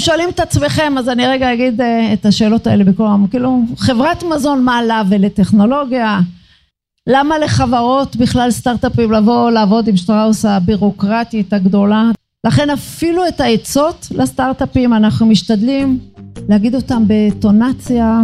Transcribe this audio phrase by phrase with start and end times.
[0.00, 3.26] שואלים את עצמכם, אז אני רגע אגיד אה, את השאלות האלה בקורם.
[3.30, 6.20] כאילו, חברת מזון, מה לה ולטכנולוגיה?
[7.06, 12.10] למה לחברות בכלל סטארט-אפים לבוא לעבוד עם שטראוס הבירוקרטית הגדולה?
[12.46, 15.98] לכן אפילו את העצות לסטארט-אפים אנחנו משתדלים
[16.48, 18.20] להגיד אותם בטונציה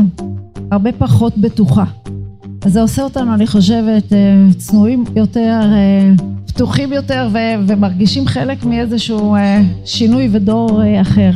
[0.71, 1.85] הרבה פחות בטוחה.
[2.67, 4.19] אז זה עושה אותנו, אני חושבת, אה,
[4.59, 6.11] צנועים יותר, אה,
[6.47, 7.29] פתוחים יותר
[7.69, 11.31] ומרגישים חלק מאיזשהו אה, שינוי ודור אחר.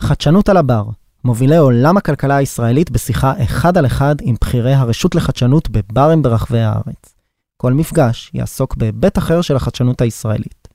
[0.00, 0.84] חדשנות על הבר,
[1.24, 7.14] מובילי עולם הכלכלה הישראלית בשיחה אחד על אחד עם בכירי הרשות לחדשנות בברים ברחבי הארץ.
[7.56, 10.68] כל מפגש יעסוק בהיבט אחר של החדשנות הישראלית.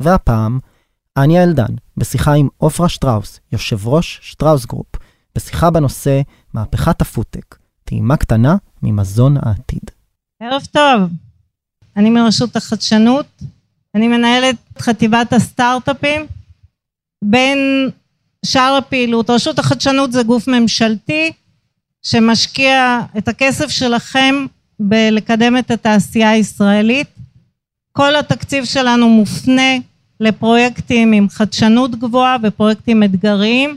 [0.00, 0.58] והפעם,
[1.16, 4.86] אניה אלדן, בשיחה עם עופרה שטראוס, יושב ראש שטראוס גרופ,
[5.38, 6.20] בשיחה בנושא
[6.54, 9.90] מהפכת הפודטק, טעימה קטנה ממזון העתיד.
[10.42, 11.10] ערב טוב,
[11.96, 13.26] אני מרשות החדשנות,
[13.94, 16.26] אני מנהלת חטיבת הסטארט-אפים.
[17.24, 17.58] בין
[18.46, 21.32] שאר הפעילות, רשות החדשנות זה גוף ממשלתי
[22.02, 24.34] שמשקיע את הכסף שלכם
[24.80, 27.08] בלקדם את התעשייה הישראלית.
[27.92, 29.72] כל התקציב שלנו מופנה
[30.20, 33.76] לפרויקטים עם חדשנות גבוהה ופרויקטים אתגריים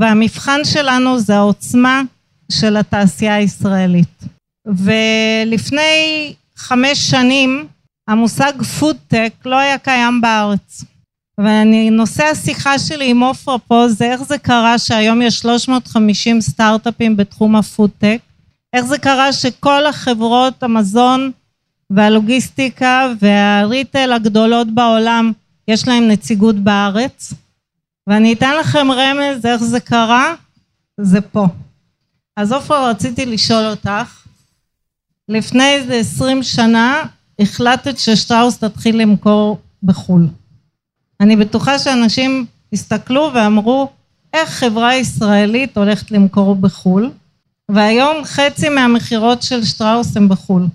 [0.00, 2.02] והמבחן שלנו זה העוצמה
[2.52, 4.24] של התעשייה הישראלית.
[4.66, 7.66] ולפני חמש שנים
[8.08, 10.84] המושג פודטק לא היה קיים בארץ.
[11.38, 17.16] ואני, נושא השיחה שלי עם עופרה פה זה איך זה קרה שהיום יש 350 סטארט-אפים
[17.16, 18.18] בתחום הפודטק,
[18.72, 21.30] איך זה קרה שכל החברות המזון
[21.90, 25.32] והלוגיסטיקה והריטל הגדולות בעולם
[25.68, 27.34] יש להם נציגות בארץ,
[28.06, 30.34] ואני אתן לכם רמז איך זה קרה,
[31.00, 31.46] זה פה.
[32.36, 34.26] אז עופרה רציתי לשאול אותך,
[35.28, 37.02] לפני איזה עשרים שנה
[37.38, 40.28] החלטת ששטראוס תתחיל למכור בחו"ל.
[41.20, 43.88] אני בטוחה שאנשים הסתכלו ואמרו
[44.32, 47.10] איך חברה ישראלית הולכת למכור בחו"ל
[47.70, 50.66] והיום חצי מהמכירות של שטראוס הם בחו"ל.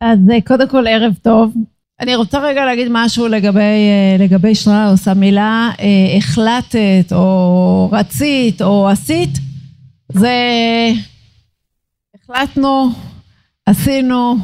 [0.00, 1.54] אז אה, קודם כל ערב טוב.
[2.02, 5.08] אני רוצה רגע להגיד משהו לגבי, אה, לגבי שטראוס.
[5.08, 9.38] המילה אה, החלטת או רצית או עשית
[10.12, 10.36] זה
[12.14, 12.92] החלטנו,
[13.66, 14.36] עשינו,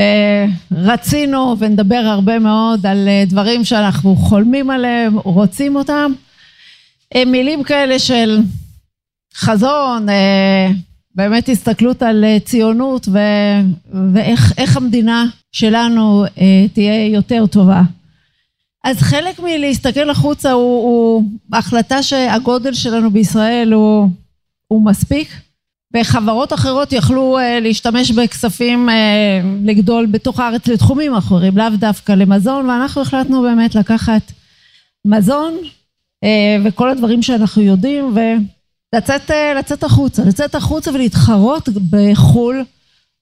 [0.00, 6.12] אה, רצינו ונדבר הרבה מאוד על אה, דברים שאנחנו חולמים עליהם, רוצים אותם.
[7.14, 8.40] אה, מילים כאלה של
[9.34, 10.06] חזון,
[11.14, 13.18] באמת הסתכלות על ציונות ו,
[14.14, 15.26] ואיך המדינה
[15.56, 16.24] שלנו
[16.72, 17.82] תהיה יותר טובה.
[18.84, 24.08] אז חלק מלהסתכל החוצה הוא, הוא החלטה שהגודל שלנו בישראל הוא,
[24.68, 25.28] הוא מספיק.
[25.96, 28.92] וחברות אחרות יכלו uh, להשתמש בכספים uh,
[29.64, 34.32] לגדול בתוך הארץ לתחומים אחרים, לאו דווקא למזון, ואנחנו החלטנו באמת לקחת
[35.06, 35.54] מזון
[36.24, 36.28] uh,
[36.64, 42.64] וכל הדברים שאנחנו יודעים ולצאת uh, לצאת החוצה, לצאת החוצה ולהתחרות בחו"ל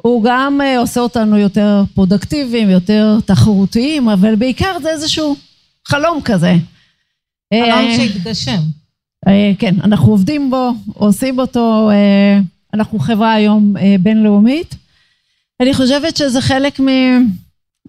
[0.03, 5.37] הוא גם uh, עושה אותנו יותר פרודקטיביים, יותר תחרותיים, אבל בעיקר זה איזשהו
[5.89, 6.55] חלום כזה.
[7.55, 8.61] חלום שהתגשם.
[9.59, 11.91] כן, אנחנו עובדים בו, עושים אותו
[12.75, 14.75] אנחנו חברה היום אה, בינלאומית.
[15.63, 16.81] אני חושבת שזה חלק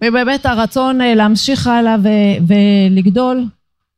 [0.04, 1.96] מבאמת הרצון אה, להמשיך הלאה
[2.46, 3.44] ולגדול,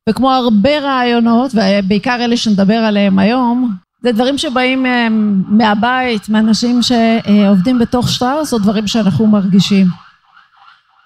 [0.09, 5.09] וכמו הרבה רעיונות, ובעיקר אלה שנדבר עליהם היום, זה דברים שבאים אה,
[5.49, 9.87] מהבית, מאנשים שעובדים בתוך שטראוס, או דברים שאנחנו מרגישים.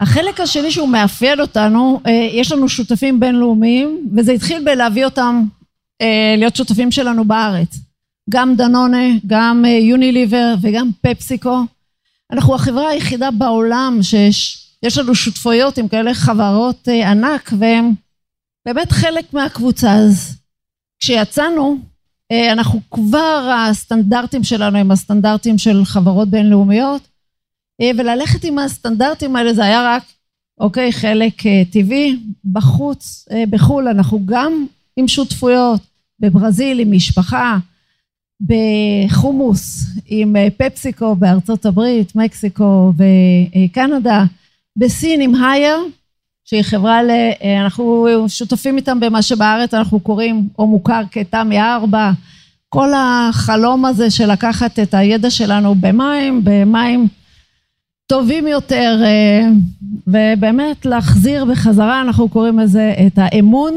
[0.00, 2.00] החלק השני שהוא מאפיין אותנו,
[2.32, 5.44] יש לנו שותפים בינלאומיים, וזה התחיל בלהביא אותם
[6.38, 7.78] להיות שותפים שלנו בארץ.
[8.30, 11.58] גם דנונה, גם אה, יוניליבר וגם פפסיקו.
[12.32, 17.92] אנחנו החברה היחידה בעולם שיש לנו שותפויות עם כאלה חברות אה, ענק והם
[18.66, 19.92] באמת חלק מהקבוצה.
[19.92, 20.36] אז
[21.00, 21.91] כשיצאנו, אה,
[22.52, 27.02] אנחנו כבר הסטנדרטים שלנו הם הסטנדרטים של חברות בינלאומיות
[27.82, 30.02] וללכת עם הסטנדרטים האלה זה היה רק
[30.60, 35.80] אוקיי חלק טבעי בחוץ בחו"ל אנחנו גם עם שותפויות
[36.20, 37.58] בברזיל עם משפחה
[38.40, 44.24] בחומוס עם אה, פפסיקו בארצות הברית, מקסיקו וקנדה,
[44.76, 45.76] בסין עם הייר,
[46.52, 47.10] שהיא חברה, ל...
[47.10, 52.12] אה, אנחנו שותפים איתם במה שבארץ אנחנו קוראים או מוכר כתמי ארבע,
[52.68, 57.08] כל החלום הזה של לקחת את הידע שלנו במים, במים
[58.06, 59.48] טובים יותר אה,
[60.06, 63.74] ובאמת להחזיר בחזרה, אנחנו קוראים לזה את האמון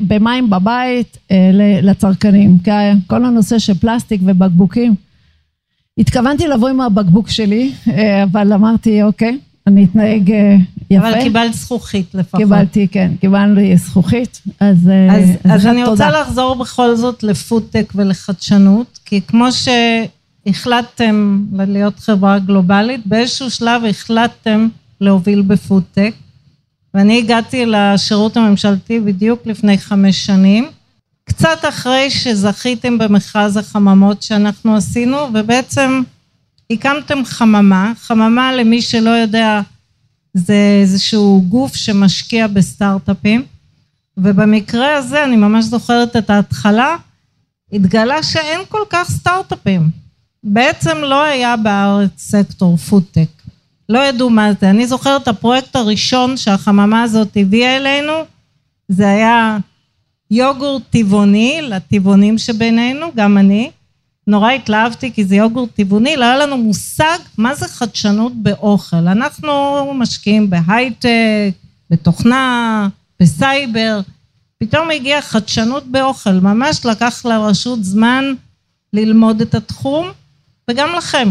[0.00, 1.50] במים בבית אה,
[1.82, 2.58] לצרכנים.
[3.06, 4.94] כל הנושא של פלסטיק ובקבוקים.
[5.98, 7.72] התכוונתי לבוא עם הבקבוק שלי,
[8.24, 9.38] אבל אמרתי, אוקיי,
[9.70, 10.32] אני אתנהג
[10.90, 11.08] יפה.
[11.08, 12.40] אבל קיבלת זכוכית לפחות.
[12.40, 14.90] קיבלתי, כן, קיבלנו זכוכית, אז, אז,
[15.44, 19.46] אז, אז אני רוצה לחזור בכל זאת לפודטק ולחדשנות, כי כמו
[20.46, 24.68] שהחלטתם להיות חברה גלובלית, באיזשהו שלב החלטתם
[25.00, 26.12] להוביל בפודטק.
[26.94, 30.68] ואני הגעתי לשירות הממשלתי בדיוק לפני חמש שנים,
[31.24, 36.02] קצת אחרי שזכיתם במכרז החממות שאנחנו עשינו, ובעצם
[36.70, 39.60] הקמתם חממה, חממה למי שלא יודע
[40.34, 43.44] זה איזשהו גוף שמשקיע בסטארט-אפים,
[44.16, 46.96] ובמקרה הזה אני ממש זוכרת את ההתחלה,
[47.72, 49.90] התגלה שאין כל כך סטארט-אפים.
[50.44, 53.28] בעצם לא היה בארץ סקטור פודטק.
[53.88, 54.70] לא ידעו מה זה.
[54.70, 58.12] אני זוכרת הפרויקט הראשון שהחממה הזאת הביאה אלינו,
[58.88, 59.58] זה היה
[60.30, 63.70] יוגורט טבעוני לטבעונים שבינינו, גם אני.
[64.30, 69.08] נורא התלהבתי כי זה יוגורט טבעוני, לא היה לנו מושג מה זה חדשנות באוכל.
[69.08, 69.52] אנחנו
[69.94, 71.52] משקיעים בהייטק,
[71.90, 72.88] בתוכנה,
[73.20, 74.00] בסייבר.
[74.58, 78.24] פתאום הגיעה חדשנות באוכל, ממש לקח לרשות זמן
[78.92, 80.10] ללמוד את התחום,
[80.70, 81.28] וגם לכם.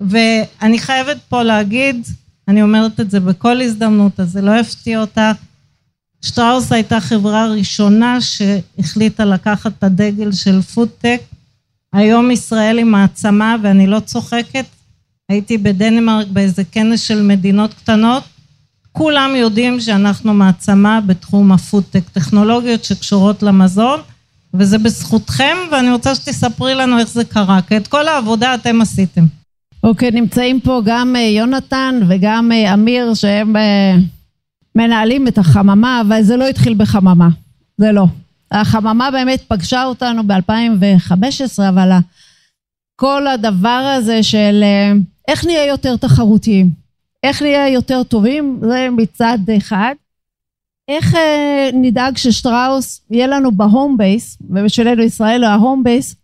[0.00, 2.06] ואני חייבת פה להגיד,
[2.48, 5.20] אני אומרת את זה בכל הזדמנות, אז זה לא יפתיע אותך,
[6.22, 11.20] שטראוס הייתה חברה ראשונה שהחליטה לקחת את הדגל של פודטק.
[11.94, 14.64] היום ישראל היא מעצמה ואני לא צוחקת.
[15.28, 18.22] הייתי בדנמרק באיזה כנס של מדינות קטנות.
[18.92, 24.00] כולם יודעים שאנחנו מעצמה בתחום הפודטק, טכנולוגיות שקשורות למזון,
[24.54, 29.24] וזה בזכותכם, ואני רוצה שתספרי לנו איך זה קרה, כי את כל העבודה אתם עשיתם.
[29.84, 33.94] אוקיי, okay, נמצאים פה גם אה, יונתן וגם אה, אמיר שהם אה,
[34.74, 37.28] מנהלים את החממה, אבל זה לא התחיל בחממה,
[37.78, 38.06] זה לא.
[38.54, 41.90] החממה באמת פגשה אותנו ב-2015, אבל
[42.96, 44.64] כל הדבר הזה של
[45.28, 46.70] איך נהיה יותר תחרותיים,
[47.22, 49.94] איך נהיה יותר טובים, זה מצד אחד.
[50.88, 51.14] איך
[51.72, 56.16] נדאג ששטראוס יהיה לנו ב home base, ובשבילנו ישראל ה home base,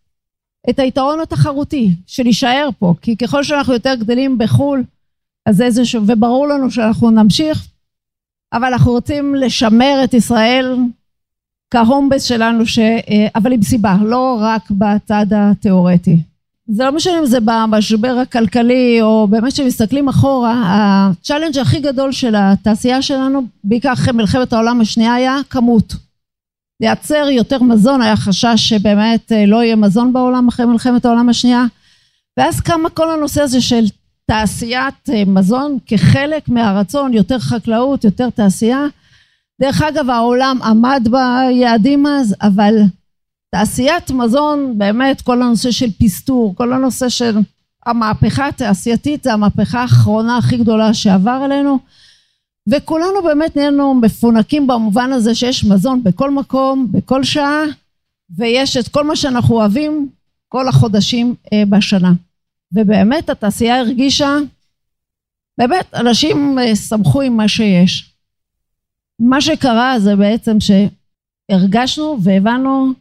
[0.71, 4.85] את היתרון התחרותי של להישאר פה, כי ככל שאנחנו יותר גדלים בחו"ל,
[5.47, 7.67] אז איזשהו, וברור לנו שאנחנו נמשיך,
[8.53, 10.77] אבל אנחנו רוצים לשמר את ישראל
[11.71, 12.79] כ home base שלנו, ש...
[12.79, 16.17] אה, אבל עם סיבה, לא רק בצד התיאורטי.
[16.73, 22.13] זה לא משנה אם זה במשבר הכלכלי או באמת כשמסתכלים אחורה, ה challenge הכי גדול
[22.13, 25.95] של התעשייה שלנו, בעיקר אחרי מלחמת העולם השנייה, היה כמות.
[26.81, 31.65] לייצר יותר מזון, היה חשש שבאמת אה, לא יהיה מזון בעולם אחרי מלחמת העולם השנייה,
[32.37, 33.85] ואז קמה כל הנושא הזה של
[34.27, 38.87] תעשיית אה, מזון כחלק מהרצון, יותר חקלאות, יותר תעשייה.
[39.61, 42.75] דרך אגב, העולם עמד ביעדים אז, אבל
[43.51, 47.39] תעשיית מזון, באמת כל הנושא של פסטור, כל הנושא של
[47.87, 51.79] המהפכה התעשייתית, זה המהפכה האחרונה הכי גדולה שעבר אלינו.
[52.69, 57.63] וכולנו באמת נהיינו מפונקים במובן הזה שיש מזון בכל מקום, בכל שעה,
[58.37, 60.09] ויש את כל מה שאנחנו אוהבים
[60.49, 62.13] כל החודשים אה, בשנה.
[62.73, 64.37] ובאמת התעשייה הרגישה,
[65.59, 68.10] באמת אנשים אה, שמחו עם מה שיש.
[69.21, 72.93] מה שקרה זה בעצם שהרגשנו והבנו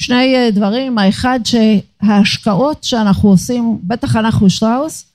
[0.00, 5.12] שני אה, דברים, האחד שההשקעות שאנחנו עושים, בטח אנחנו שטראוס,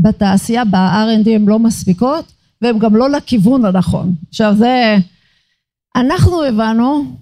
[0.00, 2.32] בתעשייה ב-R&D הן לא מספיקות,
[2.62, 4.14] והם גם לא לכיוון הנכון.
[4.28, 4.96] עכשיו זה,
[5.96, 7.16] אנחנו הבנו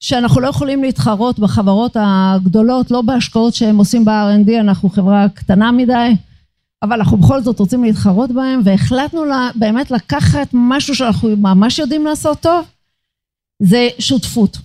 [0.00, 6.12] שאנחנו לא יכולים להתחרות בחברות הגדולות, לא בהשקעות שהם עושים ב-R&D, אנחנו חברה קטנה מדי,
[6.82, 12.04] אבל אנחנו בכל זאת רוצים להתחרות בהם, והחלטנו לה, באמת לקחת משהו שאנחנו ממש יודעים
[12.04, 12.66] לעשות טוב,
[13.62, 14.58] זה שותפות.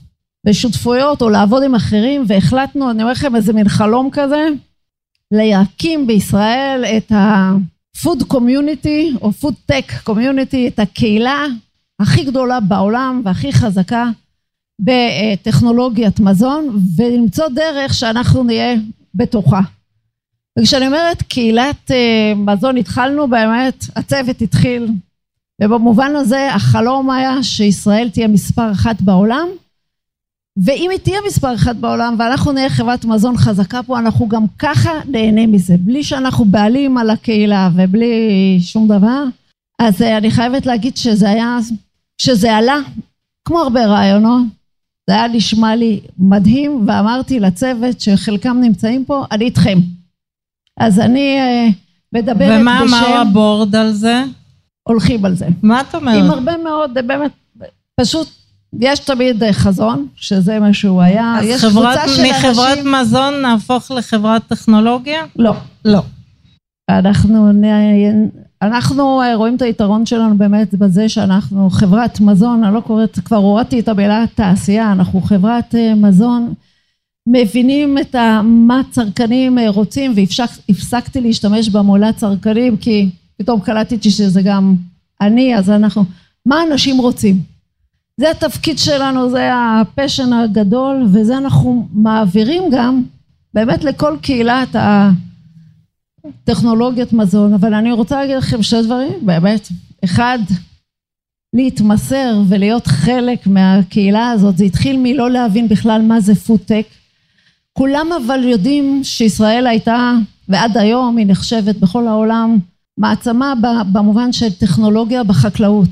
[0.47, 4.47] ושותפויות או לעבוד עם אחרים, והחלטנו, אני אומר לכם איזה מין חלום כזה,
[5.31, 7.51] להקים בישראל את ה...
[8.01, 11.45] food community או food tech community, את הקהילה
[11.99, 14.09] הכי גדולה בעולם והכי חזקה
[14.81, 18.75] בטכנולוגיית מזון ולמצוא דרך שאנחנו נהיה
[19.15, 19.61] בתוכה.
[20.59, 24.87] וכשאני אומרת קהילת אה, מזון התחלנו באמת, הצוות התחיל
[25.61, 29.47] ובמובן הזה החלום היה שישראל תהיה מספר אחת בעולם
[30.57, 34.91] ואם היא תהיה מספר אחד בעולם ואנחנו נהיה חברת מזון חזקה פה, אנחנו גם ככה
[35.07, 39.23] נהנה מזה, בלי שאנחנו בעלים על הקהילה ובלי שום דבר.
[39.79, 41.57] אז אה, אני חייבת להגיד שזה היה,
[42.17, 42.77] שזה עלה,
[43.45, 44.43] כמו הרבה רעיונות,
[45.09, 49.77] זה היה נשמע לי מדהים, ואמרתי לצוות שחלקם נמצאים פה, אני איתכם.
[50.77, 51.73] אז אני uh,
[52.13, 52.61] מדברת בשם...
[52.61, 54.23] ומה אמר הבורד על זה?
[54.83, 55.47] הולכים על זה.
[55.63, 56.23] מה את אומרת?
[56.23, 57.31] עם הרבה מאוד, באמת,
[57.95, 58.27] פשוט,
[58.79, 61.35] יש תמיד חזון, שזה מה שהוא היה.
[61.39, 62.49] אז יש חברת, קבוצה של אנשים...
[62.49, 65.25] מחברת מזון נהפוך לחברת טכנולוגיה?
[65.35, 65.53] לא.
[65.85, 66.01] לא.
[66.89, 67.51] אנחנו
[68.61, 73.37] אנחנו אה, רואים את היתרון שלנו באמת בזה שאנחנו חברת מזון, אני לא קוראת, כבר
[73.37, 76.53] הורדתי את המילה תעשייה, אנחנו חברת אה, מזון,
[77.27, 84.75] מבינים את מה צרכנים אה, רוצים והפסקתי להשתמש במולה צרכנים כי פתאום קלטתי שזה גם
[85.21, 86.05] אני, אז אנחנו,
[86.45, 87.41] מה אנשים רוצים?
[88.17, 93.03] זה התפקיד שלנו, זה ה passion הגדול וזה אנחנו מעבירים גם
[93.53, 95.11] באמת לכל קהילת ה...
[96.43, 99.67] טכנולוגיית מזון, אבל אני רוצה להגיד לכם שני דברים, באמת.
[100.03, 100.39] אחד,
[101.53, 106.85] להתמסר ולהיות חלק מהקהילה הזאת, זה התחיל מלא להבין בכלל מה זה food tech.
[107.77, 110.13] כולם אבל יודעים שישראל הייתה,
[110.49, 112.57] ועד היום היא נחשבת בכל העולם,
[112.97, 113.53] מעצמה
[113.91, 115.89] במובן של טכנולוגיה בחקלאות.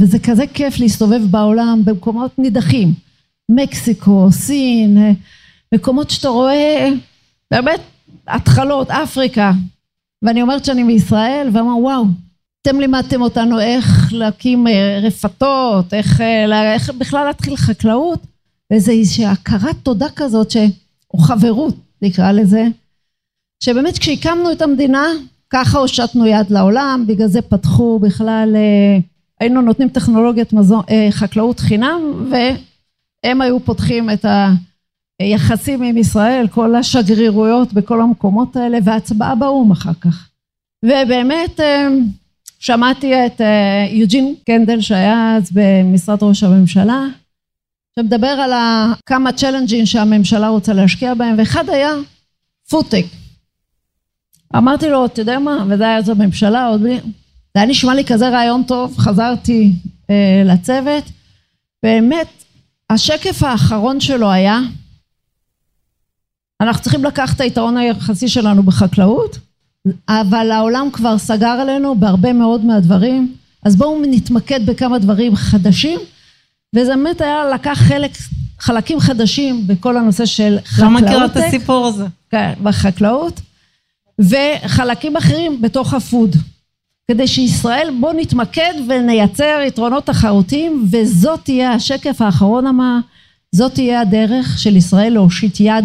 [0.00, 2.94] וזה כזה כיף להסתובב בעולם במקומות נידחים.
[3.50, 5.14] מקסיקו, סין,
[5.74, 6.88] מקומות שאתה רואה
[7.50, 7.80] באמת
[8.28, 9.52] התחלות, אפריקה,
[10.22, 12.04] ואני אומרת שאני מישראל, ואמר וואו,
[12.62, 18.20] אתם לימדתם אותנו איך להקים אה, רפתות, איך, אה, איך בכלל להתחיל חקלאות,
[18.70, 18.92] ואיזו
[19.26, 20.56] הכרת תודה כזאת, ש...
[21.16, 22.66] או חברות נקרא לזה,
[23.62, 25.06] שבאמת כשהקמנו את המדינה,
[25.50, 28.98] ככה הושטנו יד לעולם, בגלל זה פתחו בכלל, אה,
[29.40, 34.52] היינו נותנים טכנולוגיית מזון, חקלאות חינם, והם היו פותחים את ה...
[35.22, 40.28] יחסים עם ישראל, כל השגרירויות בכל המקומות האלה והצבעה באו"ם אחר כך.
[40.84, 41.88] ובאמת אה,
[42.58, 47.06] שמעתי את אה, יוג'ין קנדל שהיה אז במשרד ראש הממשלה,
[47.98, 48.50] שמדבר על
[49.06, 51.90] כמה צ'לנג'ים שהממשלה רוצה להשקיע בהם, ואחד היה
[52.70, 53.04] פודטק.
[54.56, 57.00] אמרתי לו, אתה יודע מה, וזה היה אז הממשלה, עוד בלי...
[57.00, 59.72] זה היה נשמע לי כזה רעיון טוב, חזרתי
[60.10, 61.04] אה, לצוות,
[61.82, 62.28] באמת,
[62.90, 64.60] השקף האחרון שלו היה
[66.60, 69.38] אנחנו צריכים לקחת את היתרון היחסי שלנו בחקלאות,
[70.08, 76.00] אבל העולם כבר סגר עלינו בהרבה מאוד מהדברים, אז בואו נתמקד בכמה דברים חדשים,
[76.74, 78.10] וזה באמת היה לקח חלק,
[78.58, 80.92] חלקים חדשים בכל הנושא של חקלאות.
[80.92, 82.06] לא מכירה את הסיפור הזה.
[82.30, 83.40] כן, בחקלאות,
[84.18, 86.36] וחלקים אחרים בתוך הפוד.
[87.10, 92.98] כדי שישראל בוא נתמקד ונייצר יתרונות תחרותיים, וזאת תהיה השקף האחרון אמר,
[93.54, 95.84] זאת תהיה הדרך של ישראל להושיט יד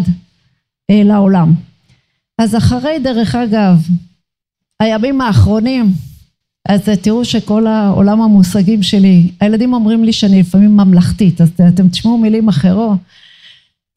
[0.91, 1.53] אה, לעולם.
[2.37, 3.77] אז אחרי דרך אגב
[4.79, 5.93] הימים האחרונים
[6.69, 12.17] אז תראו שכל העולם המושגים שלי הילדים אומרים לי שאני לפעמים ממלכתית אז אתם תשמעו
[12.17, 12.97] מילים אחרות.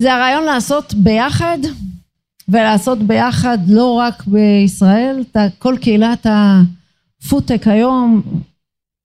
[0.02, 1.58] זה הרעיון לעשות ביחד
[2.48, 5.24] ולעשות ביחד לא רק בישראל.
[5.58, 8.22] כל קהילת הפודטק היום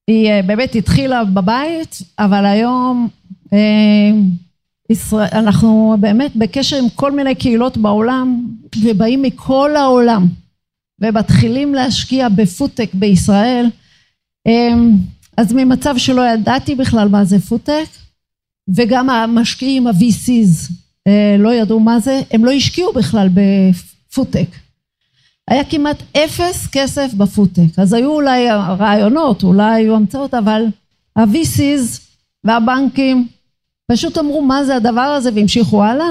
[0.08, 3.08] היא אה, באמת התחילה בבית אבל היום
[3.54, 4.12] אה,
[5.32, 8.46] אנחנו באמת בקשר עם כל מיני קהילות בעולם
[8.82, 10.28] ובאים מכל העולם
[11.02, 13.70] ומתחילים להשקיע ב food tech בישראל
[14.46, 14.92] אמ,
[15.38, 17.86] אז ממצב שלא ידעתי בכלל מה זה food tech
[18.76, 20.72] וגם המשקיעים ה- VCs
[21.08, 24.48] אה, לא ידעו מה זה, הם לא השקיעו בכלל ב food tech.
[25.48, 28.48] היה כמעט אפס כסף ב food tech, אז היו אולי
[28.80, 30.66] רעיונות, אולי היו המצאות, אבל
[31.16, 32.00] ה- VCs
[32.44, 33.28] והבנקים
[33.92, 36.06] פשוט אמרו מה זה הדבר הזה והמשיכו הלאה.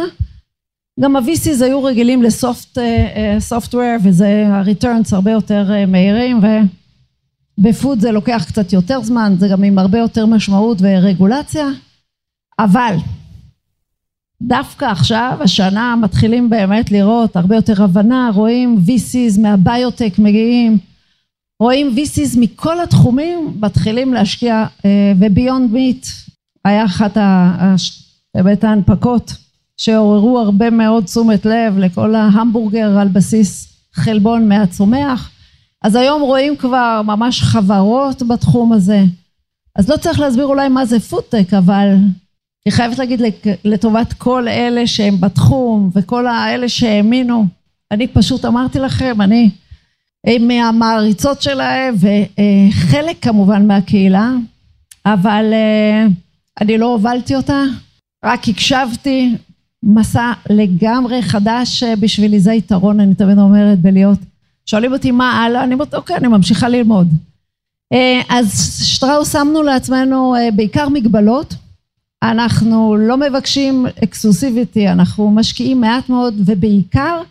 [1.01, 6.41] גם ה-VCs היו רגילים לסופטוור אה, וזה ה-returns הרבה יותר אה, מהירים
[7.59, 11.67] ובפוד זה לוקח קצת יותר זמן, זה גם עם הרבה יותר משמעות ורגולציה,
[12.59, 12.97] אבל
[14.43, 20.79] דווקא עכשיו, השנה מתחילים באמת לראות הרבה יותר הבנה, רואים VCs מהביוטק מגיעים,
[21.61, 26.07] רואים VCs מכל התחומים מתחילים להשקיע אה, וביונד מיט
[26.65, 27.17] היה אחת
[28.35, 29.48] באמת ההנפקות
[29.79, 35.31] שעוררו הרבה מאוד תשומת לב לכל ההמבורגר על בסיס חלבון מהצומח.
[35.83, 39.03] אז היום רואים כבר ממש חברות בתחום הזה.
[39.77, 41.95] אז לא צריך להסביר אולי מה זה פודטק אבל
[42.67, 43.21] אני חייבת להגיד
[43.65, 47.47] לטובת כל אלה שהם בתחום וכל האלה שהאמינו
[47.91, 49.51] אני פשוט אמרתי לכם אני
[50.41, 54.31] מהמעריצות שלהם וחלק כמובן מהקהילה
[55.07, 55.53] אבל
[56.61, 57.63] אני לא הובלתי אותה,
[58.25, 59.35] רק הקשבתי,
[59.89, 64.19] מסע לגמרי חדש בשבילי, זה יתרון, אני תמיד אומרת, בלהיות.
[64.67, 67.09] שואלים אותי מה הלאה, אני אומרת, אוקיי, אני ממשיכה ללמוד.
[68.29, 71.55] אז שטראוס שמנו לעצמנו בעיקר מגבלות,
[72.23, 77.23] אנחנו לא מבקשים אקסקלוסיביטי, אנחנו משקיעים מעט מאוד ובעיקר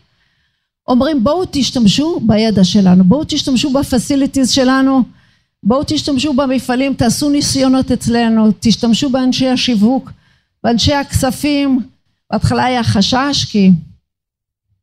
[0.87, 5.03] אומרים בואו תשתמשו בידע שלנו, בואו תשתמשו בפסיליטיז שלנו,
[5.63, 10.11] בואו תשתמשו במפעלים, תעשו ניסיונות אצלנו, תשתמשו באנשי השיווק,
[10.63, 11.79] באנשי הכספים,
[12.31, 13.71] בהתחלה היה חשש כי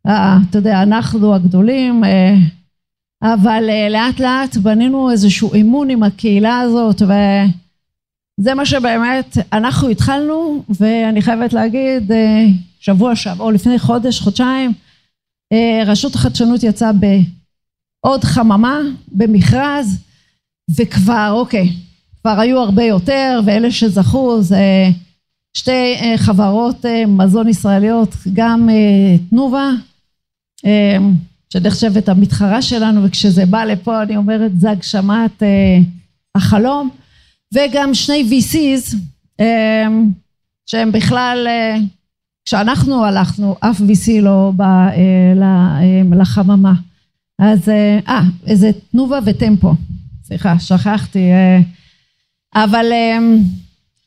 [0.06, 2.34] אה, אתה יודע אנחנו הגדולים אה,
[3.22, 10.64] אבל אה, לאט לאט בנינו איזשהו אמון עם הקהילה הזאת וזה מה שבאמת אנחנו התחלנו
[10.80, 12.10] ואני חייבת להגיד
[12.80, 14.72] שבוע שעבר או לפני חודש חודשיים
[15.86, 19.98] רשות החדשנות יצאה בעוד חממה במכרז
[20.76, 21.68] וכבר אוקיי
[22.20, 24.88] כבר היו הרבה יותר ואלה שזכו זה
[25.56, 28.68] שתי חברות מזון ישראליות גם
[29.30, 29.70] תנובה
[31.52, 35.42] שנחשבת המתחרה שלנו וכשזה בא לפה אני אומרת זה הגשמת
[36.34, 36.90] החלום.
[37.54, 38.96] וגם שני VCs
[40.66, 41.46] שהם בכלל
[42.44, 44.88] כשאנחנו הלכנו אף VC לא בא
[46.12, 46.72] לחממה.
[47.38, 47.68] אז
[48.08, 49.74] אה איזה תנובה וטמפו.
[50.24, 51.28] סליחה שכחתי
[52.54, 52.86] אבל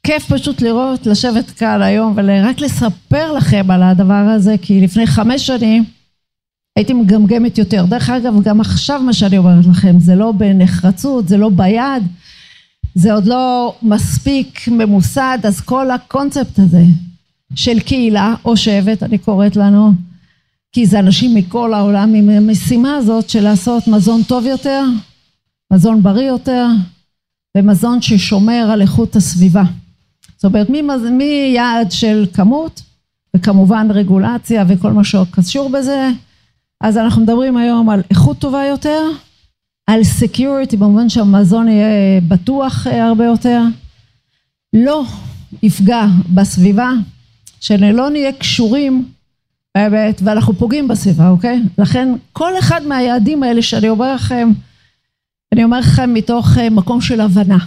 [0.08, 5.48] כיף פשוט לראות לשבת כאן היום ורק לספר לכם על הדבר הזה כי לפני חמש
[5.48, 5.84] שנים
[6.76, 7.86] הייתי מגמגמת יותר.
[7.86, 12.04] דרך אגב גם עכשיו מה שאני אומרת לכם זה לא בנחרצות זה לא ביד
[12.96, 16.84] זה עוד לא מספיק ממוסד אז כל הקונספט הזה
[17.56, 19.92] של קהילה או שבט אני קוראת לנו
[20.72, 24.84] כי זה אנשים מכל העולם עם המשימה הזאת של לעשות מזון טוב יותר
[25.74, 26.68] מזון בריא יותר
[27.58, 29.64] ומזון ששומר על איכות הסביבה
[30.38, 30.70] זאת אומרת
[31.12, 32.82] מיעד של כמות
[33.36, 36.10] וכמובן רגולציה וכל מה שקשור בזה
[36.82, 39.02] אז אנחנו מדברים היום על איכות טובה יותר
[39.88, 43.62] על security במובן שהמזון יהיה בטוח הרבה יותר.
[44.74, 45.04] לא
[45.64, 46.92] יפגע בסביבה
[47.60, 49.06] שלא נהיה קשורים
[49.78, 51.62] באמת ואנחנו פוגעים בסביבה אוקיי?
[51.78, 54.50] לכן כל אחד מהיעדים האלה שאני אומר לכם
[55.54, 57.58] אני אומר לכם מתוך מקום של הבנה.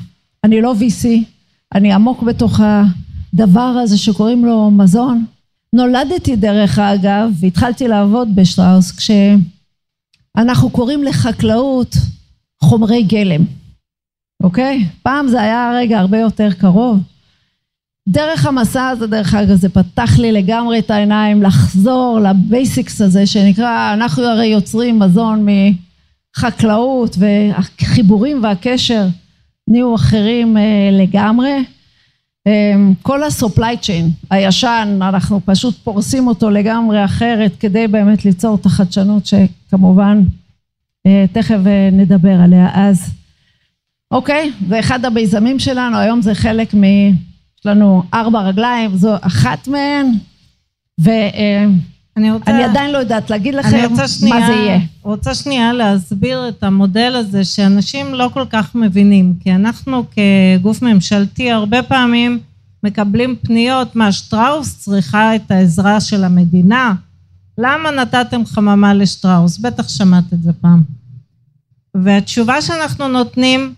[0.45, 1.07] אני לא VC
[1.75, 5.25] אני עמוק בתוך הדבר הזה שקוראים לו מזון.
[5.73, 11.97] נולדתי דרך אגב והתחלתי לעבוד בשטראוס כשאנחנו קוראים לחקלאות
[12.63, 13.45] חומרי גלם
[14.43, 14.87] אוקיי?
[15.03, 16.99] פעם זה היה רגע הרבה יותר קרוב.
[18.09, 23.95] דרך המסע הזה דרך אגב זה פתח לי לגמרי את העיניים לחזור לבייסיקס הזה שנקרא
[23.95, 25.47] אנחנו הרי יוצרים מזון
[26.37, 29.07] מחקלאות והחיבורים והקשר
[29.71, 30.57] נהיו אחרים
[30.93, 31.65] לגמרי.
[33.03, 39.27] כל ה-supply chain הישן אנחנו פשוט פורסים אותו לגמרי אחרת כדי באמת ליצור את החדשנות
[39.27, 40.23] שכמובן
[41.33, 41.59] תכף
[41.93, 43.13] נדבר עליה אז.
[44.11, 46.85] אוקיי זה אחד המיזמים שלנו היום זה חלק מ...
[46.85, 50.07] יש לנו ארבע רגליים זו אחת מהן
[52.17, 52.65] ואני רוצה...
[52.65, 54.07] עדיין לא יודעת להגיד לכם מה
[54.47, 54.75] זה יהיה.
[54.77, 60.83] אני רוצה שנייה להסביר את המודל הזה שאנשים לא כל כך מבינים כי אנחנו כגוף
[60.83, 62.39] ממשלתי הרבה פעמים
[62.83, 66.95] מקבלים פניות מה שטראוס צריכה את העזרה של המדינה.
[67.59, 69.59] למה נתתם חממה לשטראוס?
[69.59, 70.83] בטח שמעת את זה פעם.
[71.95, 73.75] והתשובה שאנחנו נותנים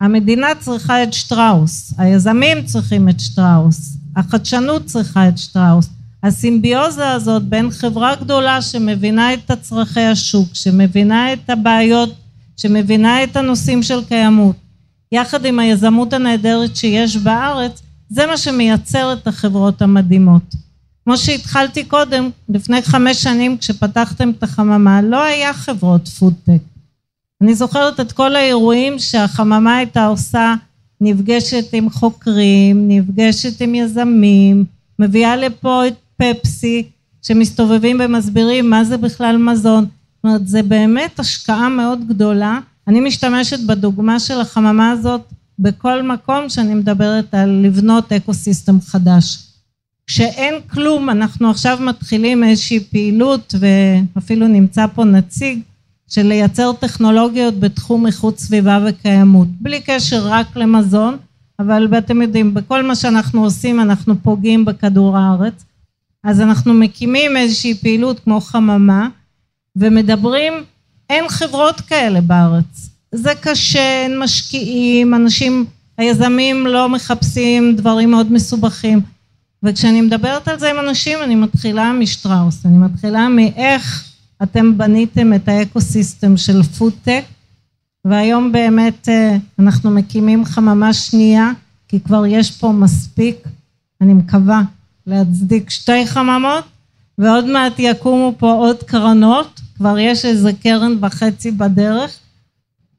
[0.00, 5.88] המדינה צריכה את שטראוס, היזמים צריכים את שטראוס, החדשנות צריכה את שטראוס,
[6.24, 12.14] הסימביוזה הזאת בין חברה גדולה שמבינה את הצרכי השוק, שמבינה את הבעיות,
[12.56, 14.56] שמבינה את הנושאים של קיימות,
[15.12, 20.54] יחד עם היזמות הנהדרת שיש בארץ, זה מה שמייצר את החברות המדהימות.
[21.04, 26.62] כמו שהתחלתי קודם, לפני חמש שנים כשפתחתם את החממה, לא היה חברות food tech.
[27.42, 30.54] אני זוכרת את כל האירועים שהחממה הייתה עושה,
[31.00, 34.64] נפגשת עם חוקרים, נפגשת עם יזמים,
[34.98, 36.88] מביאה לפה את פפסי
[37.22, 43.60] שמסתובבים ומסבירים מה זה בכלל מזון, זאת אומרת זה באמת השקעה מאוד גדולה, אני משתמשת
[43.66, 45.20] בדוגמה של החממה הזאת
[45.58, 49.38] בכל מקום שאני מדברת על לבנות ecosystem חדש.
[50.06, 55.60] כשאין כלום אנחנו עכשיו מתחילים איזושהי פעילות ואפילו נמצא פה נציג
[56.08, 59.48] של לייצר טכנולוגיות בתחום איכות סביבה וקיימות.
[59.48, 61.16] בלי קשר רק למזון
[61.58, 65.64] אבל אתם יודעים בכל מה שאנחנו עושים אנחנו פוגעים בכדור הארץ
[66.24, 69.08] אז אנחנו מקימים איזושהי פעילות כמו חממה
[69.76, 70.52] ומדברים
[71.10, 72.90] אין חברות כאלה בארץ.
[73.12, 75.64] זה קשה אין משקיעים אנשים
[75.98, 79.00] היזמים לא מחפשים דברים מאוד מסובכים.
[79.62, 84.10] וכשאני מדברת על זה עם אנשים, אני מתחילה משטראוס, אני מתחילה מאיך
[84.42, 87.22] אתם בניתם את ה ecosystem של food tech,
[88.04, 91.50] והיום באמת אה, אנחנו מקימים חממה שנייה,
[91.88, 93.36] כי כבר יש פה מספיק,
[94.00, 94.62] אני מקווה,
[95.06, 96.64] להצדיק שתי חממות,
[97.18, 102.18] ועוד מעט יקומו פה עוד קרנות, כבר יש איזה קרן וחצי בדרך,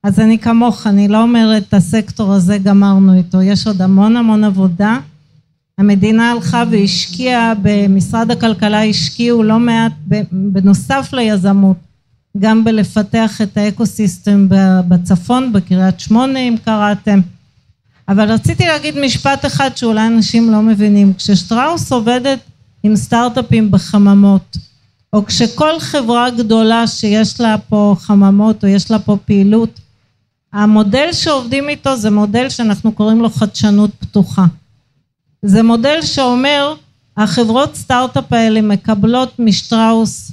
[0.04, 4.44] אז אני כמוך, אני לא אומרת את הסקטור הזה גמרנו איתו, יש עוד המון המון
[4.44, 5.00] עבודה.
[5.78, 9.91] המדינה הלכה והשקיעה, במשרד הכלכלה השקיעו לא מעט,
[10.32, 11.78] בנוסף ליזמות,
[12.38, 14.48] גם בלפתח את האקו-סיסטם
[14.88, 17.20] בצפון, בקריית שמונה אם קראתם.
[18.10, 21.13] אבל רציתי להגיד משפט אחד שאולי אנשים לא מבינים.
[21.13, 22.39] כששטראוס עובדת
[22.84, 24.58] עם סטארט-אפים בחממות,
[25.13, 29.80] או כשכל חברה גדולה שיש לה פה חממות או יש לה פה פעילות,
[30.54, 34.46] המודל שעובדים איתו זה מודל שאנחנו קוראים לו חדשנות פתוחה.
[35.41, 36.74] זה מודל שאומר
[37.18, 40.32] החברות סטארט-אפ האלה מקבלות משטראוס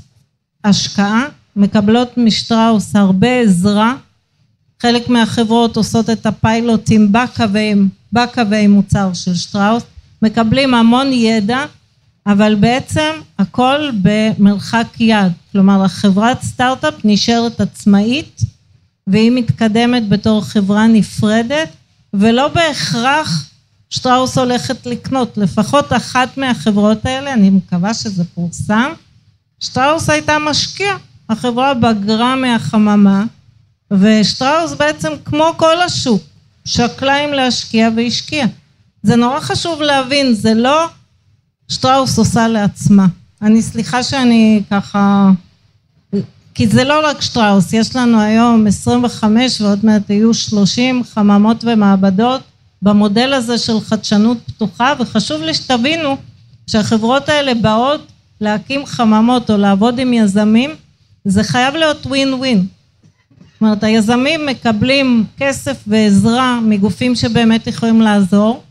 [0.64, 1.24] השקעה,
[1.56, 3.94] מקבלות משטראוס הרבה עזרה,
[4.82, 7.74] חלק מהחברות עושות את הפיילוטים בקווי,
[8.12, 9.82] בקווי מוצר של שטראוס,
[10.22, 11.64] מקבלים המון ידע,
[12.26, 18.40] אבל בעצם הכל במרחק יד, כלומר החברת סטארט-אפ נשארת עצמאית
[19.06, 21.68] והיא מתקדמת בתור חברה נפרדת
[22.14, 23.50] ולא בהכרח
[23.90, 28.92] שטראוס הולכת לקנות, לפחות אחת מהחברות האלה, אני מקווה שזה פורסם,
[29.60, 30.94] שטראוס הייתה משקיע,
[31.28, 33.24] החברה בגרה מהחממה
[34.00, 36.22] ושטראוס בעצם כמו כל השוק,
[36.64, 38.46] שקלה אם להשקיע והשקיע.
[39.02, 40.86] זה נורא חשוב להבין, זה לא
[41.68, 43.06] שטראוס עושה לעצמה.
[43.42, 45.30] אני סליחה שאני ככה,
[46.54, 52.40] כי זה לא רק שטראוס, יש לנו היום 25 ועוד מעט יהיו 30 חממות ומעבדות
[52.82, 56.16] במודל הזה של חדשנות פתוחה וחשוב לי שתבינו
[56.66, 58.06] שהחברות האלה באות
[58.40, 60.70] להקים חממות או לעבוד עם יזמים
[61.24, 62.66] זה חייב להיות ווין ווין
[63.62, 68.62] אומרת היזמים מקבלים כסף ועזרה מגופים שבאמת יכולים לעזור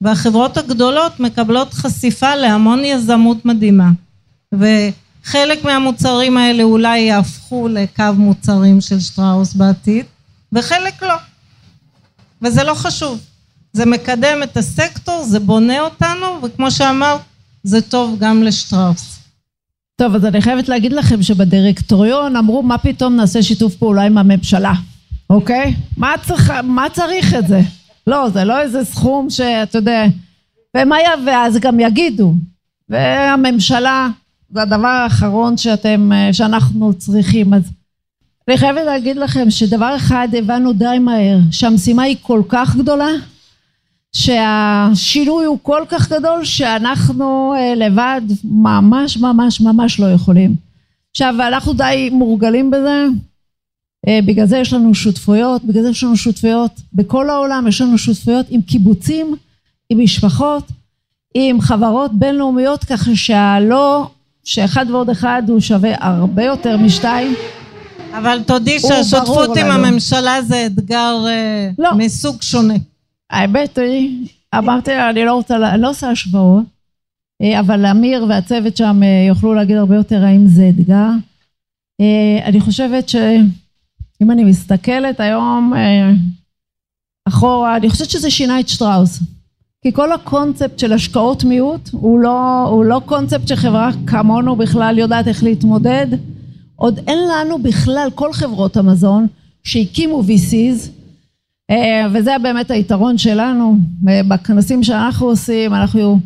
[0.00, 3.90] והחברות הגדולות מקבלות חשיפה להמון יזמות מדהימה.
[4.52, 10.06] וחלק מהמוצרים האלה אולי יהפכו לקו מוצרים של שטראוס בעתיד
[10.52, 11.16] וחלק לא.
[12.42, 13.18] וזה לא חשוב.
[13.72, 17.20] זה מקדם את הסקטור, זה בונה אותנו, וכמו שאמרת,
[17.64, 19.18] זה טוב גם לשטראוס.
[19.96, 24.72] טוב, אז אני חייבת להגיד לכם שבדירקטוריון אמרו, מה פתאום נעשה שיתוף פעולה עם הממשלה,
[25.30, 25.74] אוקיי?
[25.96, 27.60] מה צריך, מה צריך את זה?
[28.06, 30.04] לא, זה לא איזה סכום שאתה יודע,
[30.76, 32.34] ומה היה, ואז גם יגידו.
[32.88, 34.08] והממשלה,
[34.50, 37.54] זה הדבר האחרון שאתם, שאנחנו צריכים.
[37.54, 37.62] אז
[38.48, 43.08] אני חייבת להגיד לכם שדבר אחד הבנו די מהר, שהמשימה היא כל כך גדולה,
[44.16, 50.54] שהשינוי הוא כל כך גדול שאנחנו לבד ממש ממש ממש לא יכולים.
[51.10, 53.04] עכשיו אנחנו די מורגלים בזה,
[54.08, 58.46] בגלל זה יש לנו שותפויות, בגלל זה יש לנו שותפויות בכל העולם, יש לנו שותפויות
[58.48, 59.36] עם קיבוצים,
[59.90, 60.64] עם משפחות,
[61.34, 64.06] עם חברות בינלאומיות ככה שהלא,
[64.44, 67.34] שאחד ועוד אחד הוא שווה הרבה יותר משתיים.
[68.18, 71.16] אבל תודי שהשותפות עם הממשלה זה אתגר
[71.78, 71.94] לא.
[71.94, 72.74] מסוג שונה.
[73.30, 76.64] האמת היא, אמרתי לה, אני לא רוצה, אני לא עושה השוואות,
[77.60, 81.10] אבל אמיר והצוות שם יוכלו להגיד הרבה יותר האם זה אתגר.
[82.44, 85.72] אני חושבת שאם אני מסתכלת היום
[87.28, 89.20] אחורה, אני חושבת שזה שינה את שטראוס.
[89.82, 95.28] כי כל הקונספט של השקעות מיעוט הוא לא, הוא לא קונספט שחברה כמונו בכלל יודעת
[95.28, 96.06] איך להתמודד.
[96.76, 99.26] עוד אין לנו בכלל, כל חברות המזון
[99.64, 100.88] שהקימו VCs,
[102.12, 106.20] וזה באמת היתרון שלנו בכנסים שאנחנו עושים, אנחנו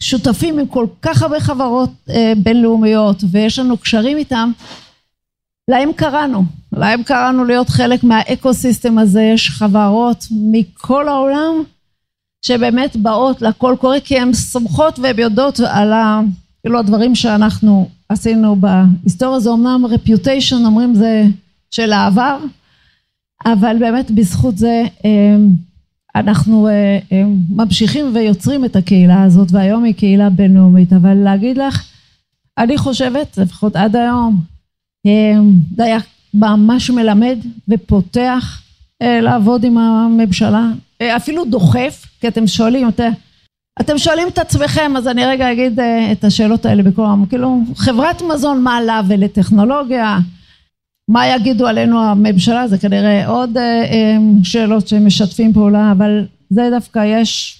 [0.00, 1.90] שותפים עם כל כך הרבה חברות
[2.36, 4.52] בינלאומיות ויש לנו קשרים איתם,
[5.68, 11.54] להם קראנו, להם קראנו להיות חלק מהאקו סיסטם הזה, יש חברות מכל העולם
[12.42, 15.92] שבאמת באות לקול קורא כי הן סומכות והן יודעות על
[16.60, 21.24] כאילו הדברים שאנחנו עשינו בהיסטוריה, זה אמנם רפיוטיישן, אומרים זה
[21.70, 22.38] של העבר
[23.44, 24.82] אבל באמת בזכות זה
[26.14, 26.68] אנחנו
[27.50, 30.92] ממשיכים ויוצרים את הקהילה הזאת והיום היא קהילה בינלאומית.
[30.92, 31.84] אבל להגיד לך
[32.58, 34.40] אני חושבת לפחות עד היום
[35.76, 35.98] זה היה
[36.34, 38.62] ממש מלמד ופותח
[39.02, 40.70] לעבוד עם הממשלה
[41.02, 42.88] אפילו דוחף כי אתם שואלים
[43.80, 45.80] אתם שואלים את עצמכם אז אני רגע אגיד
[46.12, 50.18] את השאלות האלה בכל כאילו חברת מזון מה לה ולטכנולוגיה
[51.08, 53.56] מה יגידו עלינו הממשלה זה כנראה עוד
[54.42, 57.58] שאלות שמשתפים פעולה אבל זה דווקא יש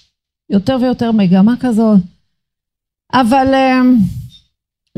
[0.50, 2.00] יותר ויותר מגמה כזאת
[3.12, 3.54] אבל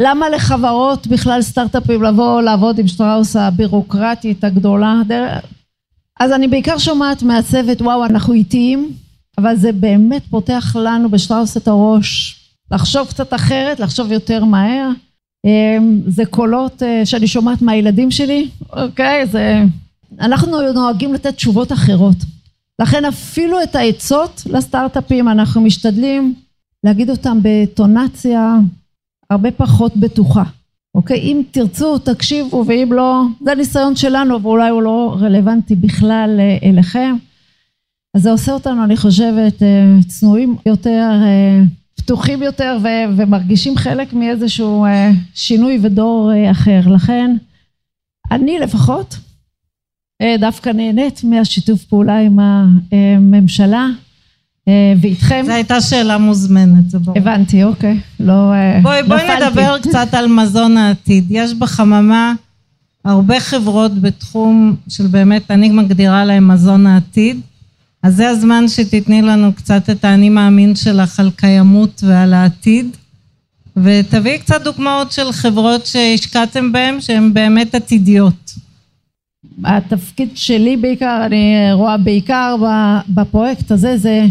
[0.00, 5.02] למה לחברות בכלל סטארט-אפים לבוא לעבוד עם שטראוס הבירוקרטית הגדולה?
[6.20, 8.92] אז אני בעיקר שומעת מהצוות, וואו, אנחנו איטיים,
[9.38, 14.88] אבל זה באמת פותח לנו בשטראוס את הראש לחשוב קצת אחרת, לחשוב יותר מהר.
[16.06, 19.26] זה קולות שאני שומעת מהילדים שלי, אוקיי?
[19.26, 19.62] זה...
[20.20, 22.16] אנחנו נוהגים לתת תשובות אחרות.
[22.80, 26.34] לכן אפילו את העצות לסטארט-אפים אנחנו משתדלים
[26.84, 28.56] להגיד אותם בטונציה
[29.30, 30.44] הרבה פחות בטוחה.
[30.94, 31.18] אוקיי?
[31.18, 37.16] אם תרצו תקשיבו ואם לא, זה הניסיון שלנו ואולי הוא לא רלוונטי בכלל אליכם.
[38.14, 39.62] אז זה עושה אותנו אני חושבת
[40.06, 41.10] צנועים יותר,
[41.94, 42.78] פתוחים יותר
[43.16, 44.86] ומרגישים חלק מאיזשהו
[45.34, 46.80] שינוי ודור אחר.
[46.86, 47.36] לכן
[48.30, 49.18] אני לפחות
[50.40, 52.38] דווקא נהנית מהשיתוף פעולה עם
[52.92, 53.86] הממשלה
[55.00, 55.42] ואיתכם.
[55.46, 57.18] זו הייתה שאלה מוזמנת, זה ברור.
[57.18, 58.00] הבנתי, אוקיי.
[58.20, 58.52] לא
[58.82, 61.24] בואי, בואי נדבר קצת על מזון העתיד.
[61.30, 62.34] יש בחממה
[63.04, 67.40] הרבה חברות בתחום של באמת, אני מגדירה להם מזון העתיד.
[68.04, 72.96] אז זה הזמן שתתני לנו קצת את האני מאמין שלך על קיימות ועל העתיד.
[73.76, 78.52] ותביאי קצת דוגמאות של חברות שהשקעתם בהן שהן באמת עתידיות.
[79.64, 82.56] התפקיד שלי בעיקר, אני רואה בעיקר
[83.08, 84.24] בפרויקט הזה, זה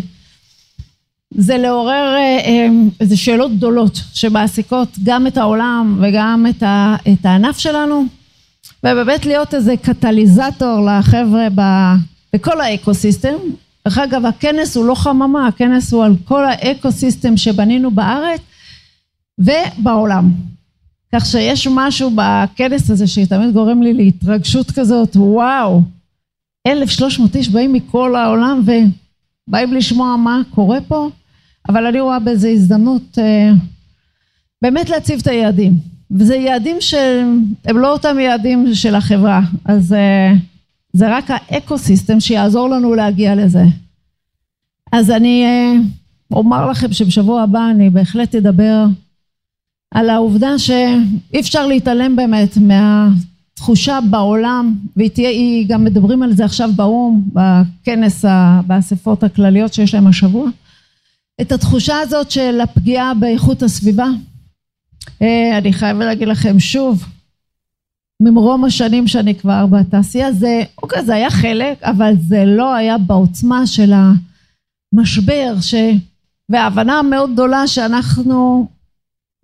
[1.35, 2.15] זה לעורר
[2.99, 6.45] איזה שאלות גדולות שמעסיקות גם את העולם וגם
[7.13, 8.05] את הענף שלנו
[8.83, 11.47] ובאמת להיות איזה קטליזטור לחבר'ה
[12.33, 13.35] בכל ה ecosystem.
[13.87, 18.41] דרך אגב הכנס הוא לא חממה, הכנס הוא על כל ה ecosystem שבנינו בארץ
[19.39, 20.31] ובעולם.
[21.15, 25.81] כך שיש משהו בכנס הזה שתמיד גורם לי להתרגשות כזאת, וואו,
[26.67, 31.09] 1,300 איש באים מכל העולם ובאים לשמוע מה קורה פה
[31.69, 33.17] אבל אני רואה בזה הזדמנות
[34.61, 35.73] באמת להציב את היעדים
[36.11, 39.95] וזה יעדים שהם לא אותם יעדים של החברה אז
[40.93, 43.63] זה רק האקו סיסטם שיעזור לנו להגיע לזה.
[44.91, 45.45] אז אני
[46.31, 48.85] אומר לכם שבשבוע הבא אני בהחלט אדבר
[49.91, 56.69] על העובדה שאי אפשר להתעלם באמת מהתחושה בעולם והיא תהיה, גם מדברים על זה עכשיו
[56.75, 58.25] באו"ם בכנס,
[58.67, 60.49] באספות הכלליות שיש להם השבוע.
[61.41, 64.07] את התחושה הזאת של הפגיעה באיכות הסביבה.
[65.57, 67.05] אני חייבת להגיד לכם שוב
[68.23, 73.67] ממרום השנים שאני כבר בתעשייה זה אוקיי זה היה חלק אבל זה לא היה בעוצמה
[73.67, 73.93] של
[74.93, 75.75] המשבר ש...
[76.49, 78.67] וההבנה המאוד גדולה שאנחנו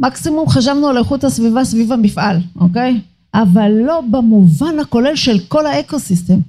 [0.02, 3.00] מקסימום חשבנו על איכות הסביבה סביב המפעל אוקיי
[3.34, 6.40] אבל לא במובן הכולל של כל האקו סיסטם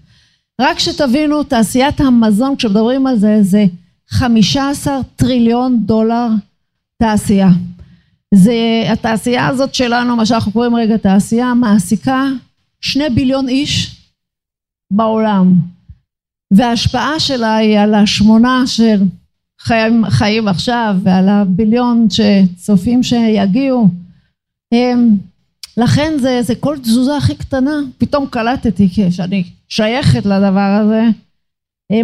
[0.60, 3.64] רק שתבינו תעשיית המזון כשמדברים על זה זה
[4.08, 6.28] חמישה עשר טריליון דולר
[6.98, 7.48] תעשייה.
[8.34, 8.54] זה
[8.92, 12.24] התעשייה הזאת שלנו מה שאנחנו קוראים רגע תעשייה מעסיקה
[12.80, 13.96] שני ביליון איש
[14.90, 15.54] בעולם.
[16.50, 19.02] וההשפעה שלה היא על השמונה של
[19.60, 23.88] חיים, חיים עכשיו ועל הביליון שצופים שיגיעו.
[25.76, 27.76] לכן זה, זה כל תזוזה הכי קטנה.
[27.98, 31.02] פתאום קלטתי שאני שייכת לדבר הזה.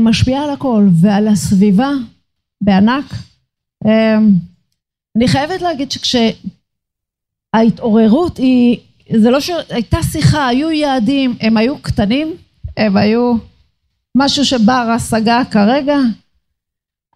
[0.01, 1.91] משפיעה על הכל ועל הסביבה
[2.61, 3.15] בענק.
[5.17, 5.91] אני חייבת להגיד
[7.53, 8.79] שכשההתעוררות היא,
[9.21, 12.37] זה לא שהייתה שיחה, היו יעדים, הם היו קטנים,
[12.77, 13.35] הם היו
[14.17, 15.99] משהו שבר השגה כרגע,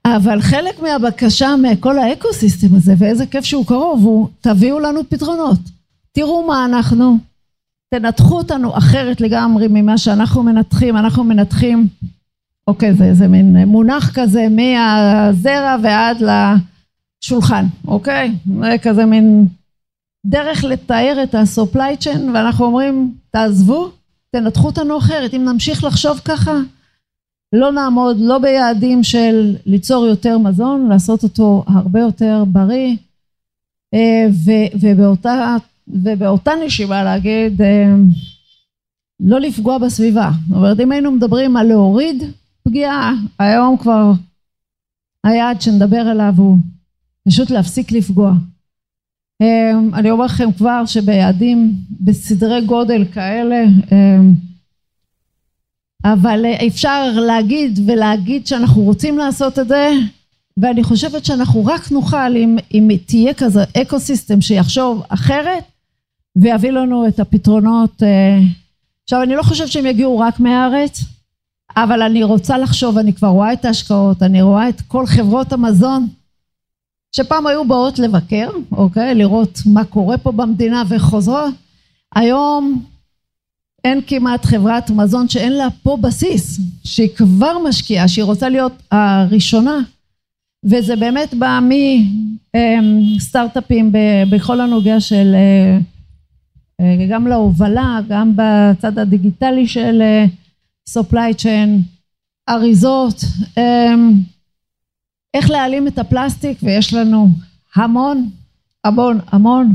[0.06, 5.58] אבל חלק מהבקשה מכל האקו סיסטם הזה, ואיזה כיף שהוא קרוב, הוא תביאו לנו פתרונות.
[6.12, 7.18] תראו מה אנחנו,
[7.94, 11.88] תנתחו אותנו אחרת לגמרי ממה שאנחנו מנתחים, אנחנו מנתחים
[12.66, 16.22] אוקיי, זה איזה מין מונח כזה מהזרע ועד
[17.22, 18.33] לשולחן, אוקיי?
[18.61, 19.46] זה כזה מין
[20.26, 23.90] דרך לתאר את ה-supply chain ואנחנו אומרים תעזבו,
[24.30, 26.52] תנתחו אותנו אחרת, אם נמשיך לחשוב ככה
[27.52, 32.96] לא נעמוד לא ביעדים של ליצור יותר מזון, לעשות אותו הרבה יותר בריא.
[34.80, 35.56] ובאותה,
[35.88, 37.61] ובאותה נשימה להגיד
[39.20, 42.22] לא לפגוע בסביבה, זאת אומרת אם היינו מדברים על להוריד
[42.64, 44.12] פגיעה, היום כבר
[45.24, 46.59] היעד שנדבר עליו הוא
[47.28, 48.33] פשוט להפסיק לפגוע.
[49.94, 53.64] אני אומר לכם כבר שביעדים בסדרי גודל כאלה
[56.04, 59.92] אבל אפשר להגיד ולהגיד שאנחנו רוצים לעשות את זה
[60.56, 65.64] ואני חושבת שאנחנו רק נוכל אם, אם תהיה כזה אקו סיסטם שיחשוב אחרת
[66.37, 68.02] ויביא לנו את הפתרונות
[69.04, 71.04] עכשיו אני לא חושבת שהם יגיעו רק מהארץ
[71.76, 76.09] אבל אני רוצה לחשוב, אני כבר רואה את ההשקעות, אני רואה את כל חברות המזון
[77.12, 79.14] שפעם היו באות לבקר, אוקיי?
[79.14, 81.55] לראות מה קורה פה במדינה וחוזרות.
[82.14, 82.85] היום
[83.85, 89.79] אין כמעט חברת מזון שאין לה פה בסיס, שהיא כבר משקיעה, שהיא רוצה להיות הראשונה,
[90.64, 91.61] וזה באמת בא
[93.16, 93.92] מסטארט-אפים
[94.31, 95.35] בכל הנוגע של
[96.81, 100.25] אה, גם להובלה, גם בצד הדיגיטלי של אה,
[100.88, 101.68] supply chain,
[102.49, 103.25] אריזות,
[103.59, 103.94] אה,
[105.34, 107.28] איך להעלים את הפלסטיק, ויש לנו
[107.76, 108.30] המון,
[108.84, 109.72] המון, המון.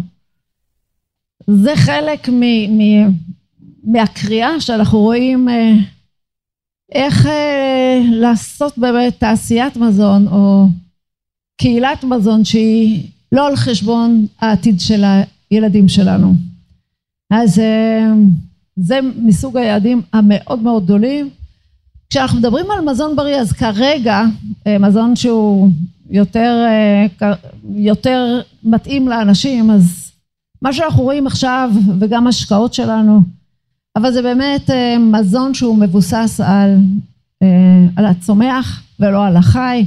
[1.48, 2.42] זה חלק מ,
[2.78, 3.12] מ,
[3.84, 5.48] מהקריאה שאנחנו רואים
[6.92, 7.28] איך
[8.12, 10.68] לעשות באמת תעשיית מזון או
[11.58, 15.04] קהילת מזון שהיא לא על חשבון העתיד של
[15.52, 16.34] הילדים שלנו.
[17.32, 18.12] אז אה,
[18.76, 21.30] זה מסוג היעדים המאוד מאוד גדולים.
[22.16, 24.24] כשאנחנו מדברים על מזון בריא אז כרגע
[24.68, 25.70] אה, מזון שהוא
[26.10, 27.32] יותר, אה,
[27.76, 30.12] יותר מתאים לאנשים אז
[30.62, 33.22] מה שאנחנו רואים עכשיו וגם השקעות שלנו
[33.96, 36.78] אבל זה באמת מזון שהוא מבוסס על,
[37.96, 39.86] על הצומח ולא על החי.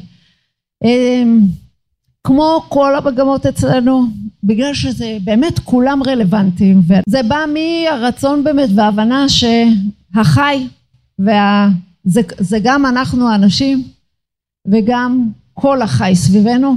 [2.25, 4.07] כמו כל המגמות אצלנו
[4.45, 10.67] בגלל שזה באמת כולם רלוונטיים וזה בא מהרצון באמת וההבנה שהחי
[11.19, 11.69] וה...
[12.09, 13.83] זה, זה גם אנחנו האנשים
[14.67, 16.77] וגם כל החי סביבנו.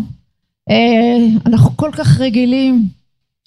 [0.70, 2.88] אה, אנחנו כל כך רגילים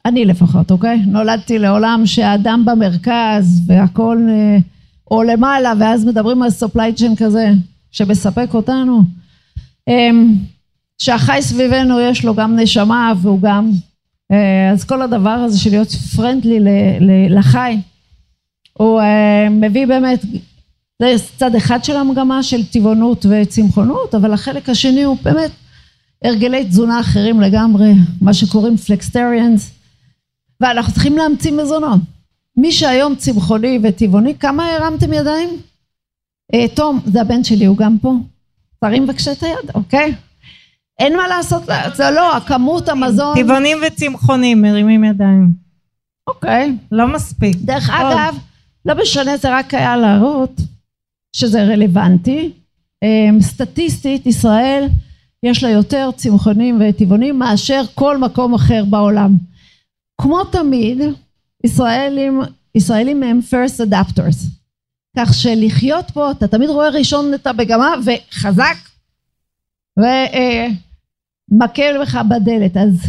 [0.04, 0.98] אני לפחות אוקיי?
[1.06, 4.58] נולדתי לעולם שהאדם במרכז והכל אה,
[5.10, 7.52] או למעלה ואז מדברים על supply chain כזה
[7.90, 9.02] שמספק אותנו.
[9.88, 10.10] אה,
[10.98, 13.70] שהחי סביבנו יש לו גם נשמה והוא גם
[14.72, 16.60] אז כל הדבר הזה של להיות פרנדלי
[17.30, 17.78] לחי
[18.72, 19.00] הוא
[19.50, 20.20] מביא באמת
[21.02, 25.50] זה צד אחד של המגמה של טבעונות וצמחונות אבל החלק השני הוא באמת
[26.24, 29.70] הרגלי תזונה אחרים לגמרי מה שקוראים פלקסטריאנס
[30.60, 32.00] ואנחנו צריכים להמציא מזונות
[32.56, 35.48] מי שהיום צמחוני וטבעוני כמה הרמתם ידיים?
[36.54, 38.14] אה, תום זה הבן שלי הוא גם פה
[38.80, 40.14] תרים בבקשה את היד אוקיי
[40.98, 41.62] אין מה לעשות,
[41.94, 43.36] זה לא, הכמות המזון...
[43.36, 45.52] טבעונים וצמחונים מרימים ידיים.
[46.26, 46.76] אוקיי.
[46.92, 47.56] לא מספיק.
[47.56, 48.38] דרך אגב,
[48.84, 50.60] לא משנה, זה רק היה להראות
[51.34, 52.52] שזה רלוונטי.
[53.04, 54.88] אמ, סטטיסטית, ישראל
[55.42, 59.36] יש לה יותר צמחונים וטבעונים מאשר כל מקום אחר בעולם.
[60.20, 60.98] כמו תמיד,
[61.64, 62.40] ישראלים,
[62.74, 64.46] ישראלים הם first adapters.
[65.16, 68.76] כך שלחיות פה, אתה תמיד רואה ראשון את המגמה וחזק
[69.98, 72.76] ומכה לך בדלת.
[72.76, 73.06] אז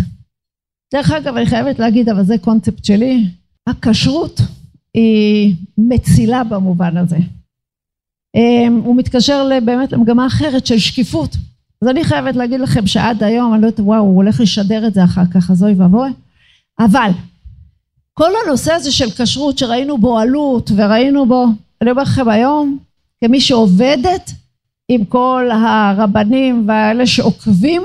[0.93, 3.23] דרך אגב אני חייבת להגיד אבל זה קונספט שלי
[3.67, 4.41] הכשרות
[4.93, 7.17] היא מצילה במובן הזה.
[8.35, 11.35] אמ, הוא מתקשר באמת למגמה אחרת של שקיפות.
[11.81, 14.93] אז אני חייבת להגיד לכם שעד היום אני לא יודעת וואו הוא הולך לשדר את
[14.93, 16.09] זה אחר כך אז אוי ואבוי.
[16.79, 17.11] אבל
[18.13, 21.45] כל הנושא הזה של כשרות שראינו בו עלות וראינו בו
[21.81, 22.77] אני אומר לכם היום
[23.23, 24.31] כמי שעובדת
[24.89, 27.83] עם כל הרבנים והאלה שעוקבים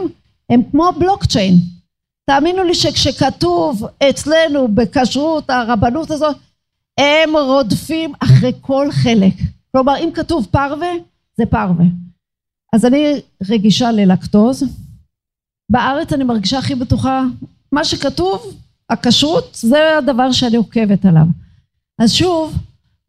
[0.51, 1.55] הם כמו בלוקצ'יין.
[2.27, 6.37] תאמינו לי שכשכתוב אצלנו בכשרות הרבנות הזאת
[6.99, 9.35] הם רודפים אחרי כל חלק
[9.73, 10.91] כלומר אם כתוב פרווה
[11.37, 11.85] זה פרווה
[12.73, 14.63] אז אני רגישה ללקטוז
[15.71, 17.25] בארץ אני מרגישה הכי בטוחה
[17.73, 18.57] מה שכתוב
[18.91, 21.27] הכשרות זה הדבר שאני עוקבת עליו
[21.99, 22.57] אז שוב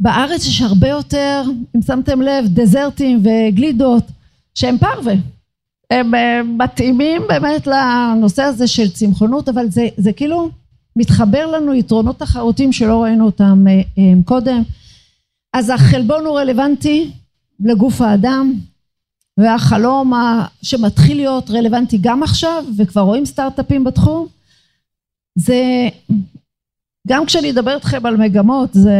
[0.01, 1.43] בארץ יש הרבה יותר,
[1.75, 4.03] אם שמתם לב, דזרטים וגלידות
[4.55, 5.13] שהם פרווה.
[5.91, 6.11] הם
[6.57, 10.49] מתאימים באמת לנושא הזה של צמחונות, אבל זה, זה כאילו
[10.95, 14.63] מתחבר לנו יתרונות תחרותיים שלא ראינו אותם אה, אה, קודם.
[15.53, 17.11] אז החלבון הוא רלוונטי
[17.59, 18.53] לגוף האדם,
[19.37, 20.13] והחלום
[20.61, 24.27] שמתחיל להיות רלוונטי גם עכשיו, וכבר רואים סטארט-אפים בתחום,
[25.35, 25.89] זה
[27.07, 28.91] גם כשאני אדבר איתכם על מגמות, זה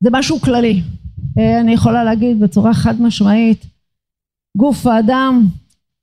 [0.00, 0.82] זה משהו כללי.
[1.38, 3.66] אה, אני יכולה להגיד בצורה חד משמעית,
[4.56, 5.46] גוף האדם,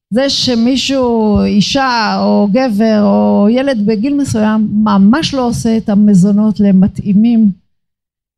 [0.10, 7.67] זה שמישהו, אישה או גבר או ילד בגיל מסוים ממש לא עושה את המזונות למתאימים.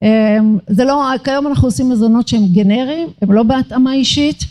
[0.03, 0.37] אה,
[0.67, 4.43] זה לא, כיום אנחנו עושים מזונות שהם גנריים, הם לא בהתאמה אישית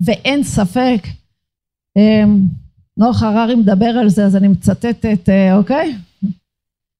[0.00, 1.06] ואין ספק,
[1.96, 2.24] אה,
[2.96, 5.94] נוח הררי מדבר על זה אז אני מצטטת, אוקיי?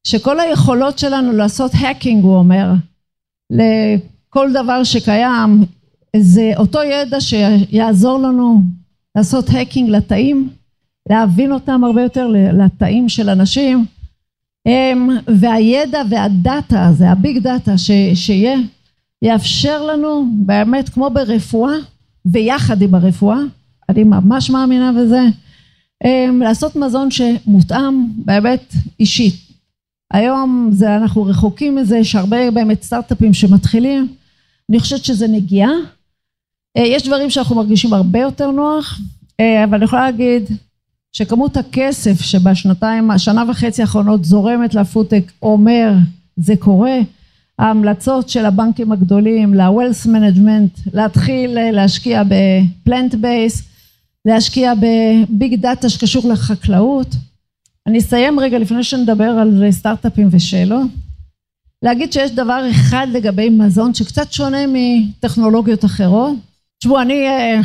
[0.07, 2.73] שכל היכולות שלנו לעשות hacking הוא אומר
[3.51, 5.65] לכל דבר שקיים
[6.17, 8.63] זה אותו ידע שיעזור לנו
[9.17, 10.49] לעשות hacking לתאים
[11.11, 13.87] להבין אותם הרבה יותר לתאים של אנשים
[15.41, 17.79] והידע וה data הזה ה big data
[18.15, 18.59] שיהיה
[19.23, 21.75] יאפשר לנו באמת כמו ברפואה
[22.27, 23.39] ויחד עם הרפואה
[23.89, 25.21] אני ממש מאמינה בזה
[26.05, 29.35] אמ, לעשות מזון שמותאם בהיבט אישית.
[30.13, 34.09] היום זה, אנחנו רחוקים מזה, יש הרבה באמת סטארט-אפים שמתחילים,
[34.71, 35.71] אני חושבת שזה נגיעה.
[36.77, 39.01] אה, יש דברים שאנחנו מרגישים הרבה יותר נוח,
[39.41, 40.43] אה, אבל אני יכולה להגיד
[41.17, 45.93] שכמות הכסף שבשנתיים, השנה וחצי האחרונות זורמת לפודטק אומר
[46.37, 46.99] זה קורה,
[47.59, 53.63] ההמלצות של הבנקים הגדולים ל-Wealth Management להתחיל אה, להשקיע בפלנט בייס,
[54.25, 57.17] להשקיע בביג דאטה שקשור לחקלאות.
[57.87, 60.87] אני אסיים רגע לפני שנדבר על סטארט-אפים ושאלות.
[61.83, 66.37] להגיד שיש דבר אחד לגבי מזון שקצת שונה מטכנולוגיות אחרות.
[66.79, 67.61] תשמעו, אני אה,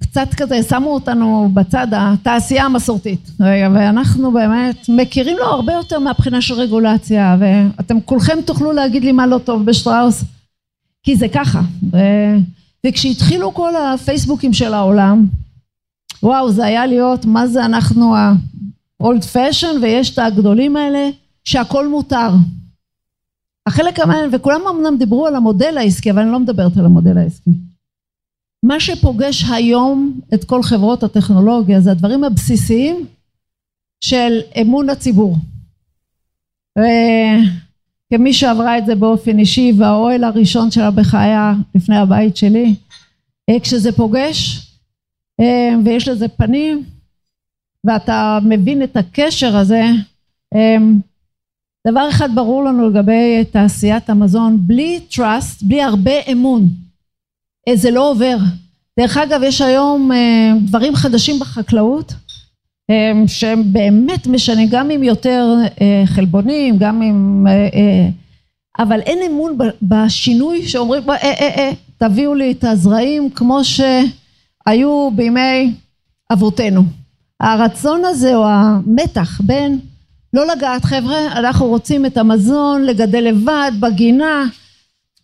[0.00, 3.30] קצת כזה, שמו אותנו בצד התעשייה המסורתית,
[3.74, 9.26] ואנחנו באמת מכירים לו הרבה יותר מהבחינה של רגולציה, ואתם כולכם תוכלו להגיד לי מה
[9.26, 10.24] לא טוב בשטראוס,
[11.02, 11.60] כי זה ככה.
[11.92, 11.98] ו...
[12.86, 15.26] וכשהתחילו כל הפייסבוקים של העולם,
[16.22, 21.10] וואו, זה היה להיות, מה זה אנחנו ה-old fashion, ויש את הגדולים האלה,
[21.44, 22.30] שהכל מותר.
[23.66, 27.50] החלק המעניין, וכולם אמנם דיברו על המודל העסקי, אבל אני לא מדברת על המודל העסקי.
[28.62, 33.06] מה שפוגש היום את כל חברות הטכנולוגיה זה הדברים הבסיסיים
[34.04, 35.36] של אמון הציבור.
[36.78, 42.74] וכמי שעברה את זה באופן אישי והאוהל הראשון שלה בחייה לפני הבית שלי,
[43.62, 44.66] כשזה פוגש
[45.84, 46.84] ויש לזה פנים
[47.84, 49.84] ואתה מבין את הקשר הזה,
[51.86, 56.68] דבר אחד ברור לנו לגבי תעשיית המזון, בלי trust, בלי הרבה אמון,
[57.74, 58.36] זה לא עובר.
[59.00, 60.10] דרך אגב, יש היום
[60.66, 62.12] דברים חדשים בחקלאות
[63.26, 65.54] שהם באמת משנים, גם עם יותר
[66.06, 67.46] חלבונים, גם עם...
[68.78, 75.74] אבל אין אמון בשינוי שאומרים, אה, אה, אה, תביאו לי את הזרעים כמו שהיו בימי
[76.32, 76.82] אבותינו.
[77.40, 79.78] הרצון הזה או המתח בין
[80.32, 84.44] לא לגעת חבר'ה, אנחנו רוצים את המזון לגדל לבד בגינה,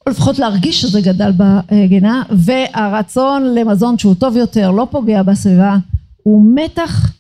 [0.06, 5.76] או לפחות להרגיש שזה גדל בגינה, והרצון למזון שהוא טוב יותר, לא פוגע בסביבה,
[6.22, 7.12] הוא מתח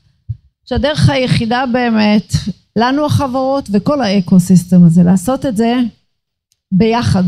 [0.64, 2.32] שהדרך היחידה באמת,
[2.76, 5.76] לנו החברות וכל ה ecosystem הזה, לעשות את זה
[6.72, 7.22] ביחד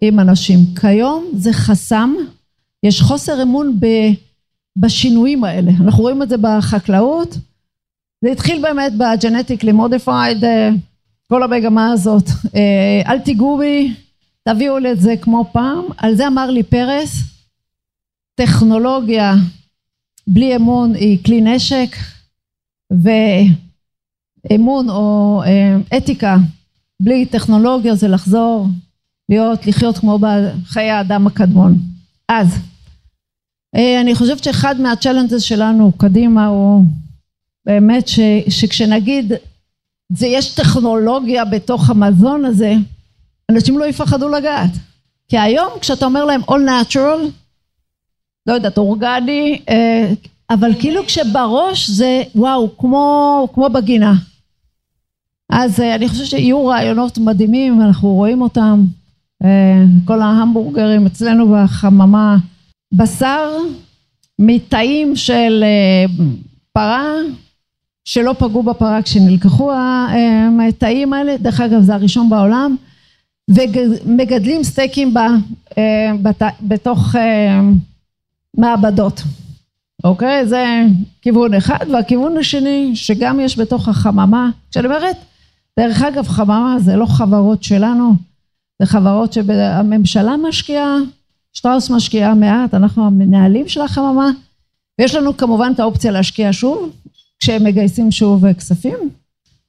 [0.00, 0.58] עם אנשים.
[0.80, 2.14] כיום זה חסם,
[2.82, 3.80] יש חוסר אמון
[4.76, 7.38] בשינויים האלה, אנחנו רואים את זה בחקלאות,
[8.24, 10.44] זה התחיל באמת ב genetically modified,
[11.28, 12.24] כל המגמה הזאת,
[13.06, 13.94] אל תיגעו בי,
[14.52, 17.22] תביאו לי את זה כמו פעם, על זה אמר לי פרס,
[18.34, 19.34] טכנולוגיה
[20.26, 21.96] בלי אמון היא כלי נשק
[24.50, 25.42] ואמון או
[25.96, 26.36] אתיקה
[27.00, 28.66] בלי טכנולוגיה זה לחזור
[29.28, 31.78] להיות, לחיות כמו בחיי האדם הקדמון.
[32.28, 32.58] אז
[33.74, 36.84] אני חושבת שאחד מהצ'לנג'ס שלנו קדימה הוא
[37.66, 39.32] באמת ש, שכשנגיד
[40.12, 42.74] זה יש טכנולוגיה בתוך המזון הזה
[43.50, 44.70] אנשים לא יפחדו לגעת.
[45.28, 47.30] כי היום כשאתה אומר להם all natural
[48.46, 49.60] לא יודעת אורגני
[50.50, 54.14] אבל כאילו כשבראש זה וואו כמו, כמו בגינה.
[55.52, 58.84] אז אני חושבת שיהיו רעיונות מדהימים אנחנו רואים אותם
[60.04, 62.36] כל ההמבורגרים אצלנו בחממה
[62.92, 63.50] בשר
[64.38, 65.64] מתאים של
[66.72, 67.12] פרה
[68.04, 69.72] שלא פגעו בפרה כשנלקחו
[70.68, 72.76] התאים האלה, דרך אגב זה הראשון בעולם,
[73.48, 75.14] ומגדלים סטייקים
[76.62, 77.14] בתוך
[78.56, 79.22] מעבדות,
[80.04, 80.46] אוקיי?
[80.46, 80.82] זה
[81.22, 85.16] כיוון אחד, והכיוון השני שגם יש בתוך החממה, כשאני אומרת,
[85.80, 88.12] דרך אגב חממה זה לא חברות שלנו,
[88.82, 90.96] זה חברות שהממשלה משקיעה,
[91.52, 94.30] שטראוס משקיעה מעט, אנחנו המנהלים של החממה,
[95.00, 96.90] ויש לנו כמובן את האופציה להשקיע שוב,
[97.40, 98.98] כשהם מגייסים שוב כספים,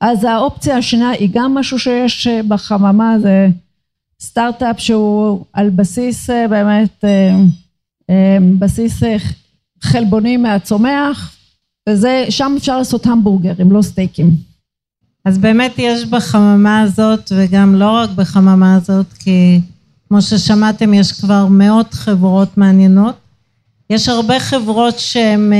[0.01, 3.47] אז האופציה השנייה היא גם משהו שיש בחממה, זה
[4.21, 7.03] סטארט-אפ שהוא על בסיס באמת,
[8.59, 9.03] בסיס
[9.81, 11.35] חלבוני מהצומח,
[11.89, 14.29] וזה, שם אפשר לעשות המבורגרים, לא סטייקים.
[15.25, 19.59] אז באמת יש בחממה הזאת, וגם לא רק בחממה הזאת, כי
[20.07, 23.15] כמו ששמעתם יש כבר מאות חברות מעניינות.
[23.89, 25.53] יש הרבה חברות שהן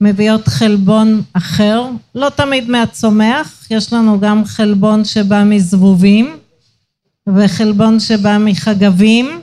[0.00, 6.36] מביאות חלבון אחר, לא תמיד מהצומח, יש לנו גם חלבון שבא מזבובים
[7.26, 9.40] וחלבון שבא מחגבים,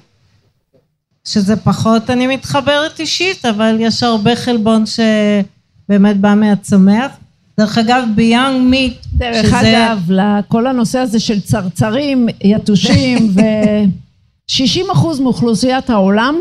[1.26, 7.12] שזה פחות אני מתחברת אישית, אבל יש הרבה חלבון שבאמת בא מהצומח.
[7.60, 9.58] דרך אגב ביאנג מיט, דרך שזה...
[9.60, 16.36] אגב, לכל הנושא הזה של צרצרים, יתושים ו-60 אחוז מאוכלוסיית העולם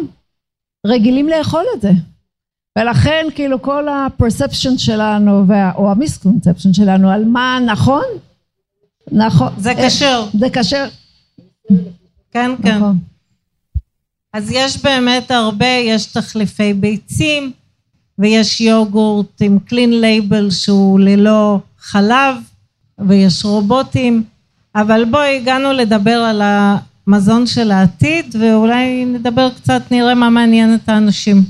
[0.87, 1.91] רגילים לאכול את זה.
[2.79, 8.05] ולכן כאילו כל ה-perception שלנו, וה, או ה-misconception שלנו על מה נכון,
[9.13, 9.53] נכון.
[9.59, 10.27] זה כשר.
[10.39, 10.87] זה כשר.
[12.33, 12.77] כן, כן.
[12.77, 12.99] נכון.
[14.33, 17.53] אז יש באמת הרבה, יש תחליפי ביצים,
[18.19, 22.37] ויש יוגורט עם clean label שהוא ללא חלב,
[23.09, 24.23] ויש רובוטים,
[24.75, 30.89] אבל בואי, הגענו לדבר על המזון של העתיד, ואולי נדבר קצת, נראה מה מעניין את
[30.89, 31.45] האנשים.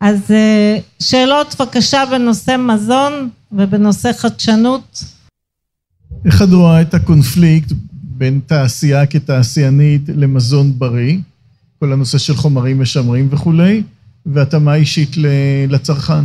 [0.00, 5.04] אז אה, שאלות בבקשה בנושא מזון ובנושא חדשנות.
[6.24, 7.72] איך את רואה את הקונפליקט
[8.22, 11.18] בין תעשייה כתעשיינית למזון בריא,
[11.80, 13.82] כל הנושא של חומרים משמרים וכולי,
[14.26, 15.16] והתאמה אישית
[15.68, 16.24] לצרכן?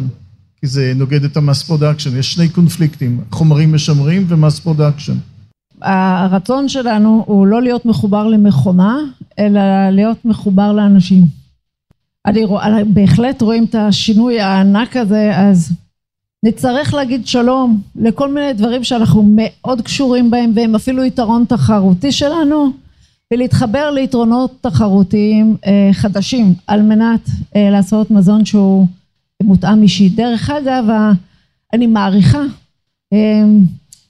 [0.60, 5.14] כי זה נוגד את ה mass production, יש שני קונפליקטים, חומרים משמרים ו mass production.
[5.82, 8.98] הרצון שלנו הוא לא להיות מחובר למכונה,
[9.40, 11.26] אלא להיות מחובר לאנשים.
[12.26, 15.72] אני רואה, בהחלט רואים את השינוי הענק הזה, אז
[16.44, 22.72] נצטרך להגיד שלום לכל מיני דברים שאנחנו מאוד קשורים בהם והם אפילו יתרון תחרותי שלנו
[23.34, 28.88] ולהתחבר ליתרונות תחרותיים אה, חדשים על מנת אה, לעשות מזון שהוא
[29.44, 30.10] מותאם אישי.
[30.10, 30.86] דרך אגב,
[31.74, 32.42] אני מעריכה
[33.14, 33.44] אה,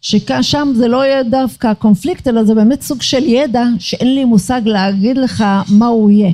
[0.02, 4.62] ששם זה לא יהיה דווקא קונפליקט אלא זה באמת סוג של ידע שאין לי מושג
[4.66, 6.32] להגיד לך מה הוא יהיה.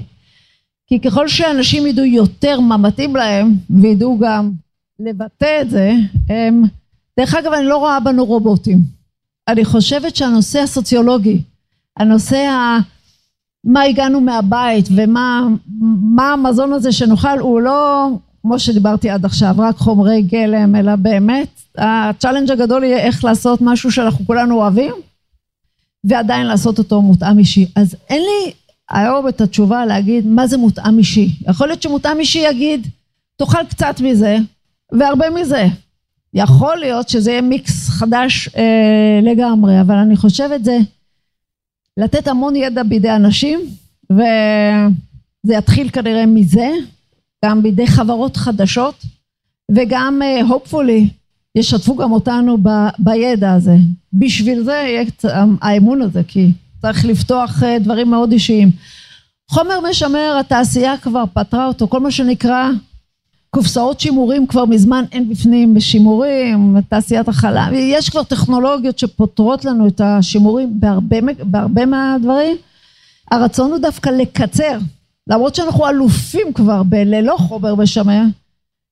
[0.88, 4.52] כי ככל שאנשים ידעו יותר מה מתאים להם וידעו גם
[5.00, 5.94] לבטא את זה,
[6.30, 6.64] הם,
[7.20, 8.78] דרך אגב אני לא רואה בנו רובוטים.
[9.48, 11.42] אני חושבת שהנושא הסוציולוגי,
[11.98, 12.80] הנושא ה...
[13.64, 15.48] מה הגענו מהבית ומה
[16.16, 18.08] מה המזון הזה שנאכל הוא לא
[18.42, 21.48] כמו שדיברתי עד עכשיו רק חומרי גלם אלא באמת
[21.78, 24.94] ה challenge הגדול יהיה איך לעשות משהו שאנחנו כולנו אוהבים
[26.04, 28.54] ועדיין לעשות אותו מותאם אישי אז אין לי
[28.90, 32.88] היום את התשובה להגיד מה זה מותאם אישי יכול להיות שמותאם אישי יגיד
[33.38, 34.38] תאכל קצת מזה
[35.00, 35.68] והרבה מזה.
[36.34, 40.78] יכול להיות שזה יהיה מיקס חדש אה, לגמרי אבל אני חושבת זה
[41.98, 43.60] לתת המון ידע בידי אנשים
[44.12, 46.70] וזה יתחיל כנראה מזה
[47.46, 48.96] גם בידי חברות חדשות
[49.72, 51.10] וגם hopefully
[51.56, 52.70] ישתפו גם אותנו ב,
[53.00, 53.76] בידע הזה.
[54.14, 55.04] בשביל זה יהיה
[55.62, 58.72] האמון הזה כי צריך לפתוח דברים מאוד אישיים.
[59.52, 62.70] חומר משמר התעשייה כבר פתרה אותו כל מה שנקרא
[63.54, 70.02] קופסאות שימורים כבר מזמן אין בפנים בשימורים, תעשיית החלב, יש כבר טכנולוגיות שפותרות לנו את
[70.04, 72.58] השימורים בהרבה, בהרבה מהדברים.
[73.32, 74.78] הרצון הוא דווקא לקצר,
[75.28, 78.22] למרות שאנחנו אלופים כבר בללא חומר משמר,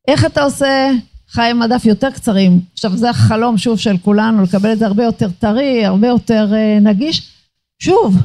[0.07, 0.91] איך אתה עושה
[1.29, 2.59] חיי מדף יותר קצרים?
[2.73, 6.47] עכשיו זה החלום שוב של כולנו, לקבל את זה הרבה יותר טרי, הרבה יותר
[6.81, 7.31] נגיש.
[7.79, 8.17] שוב,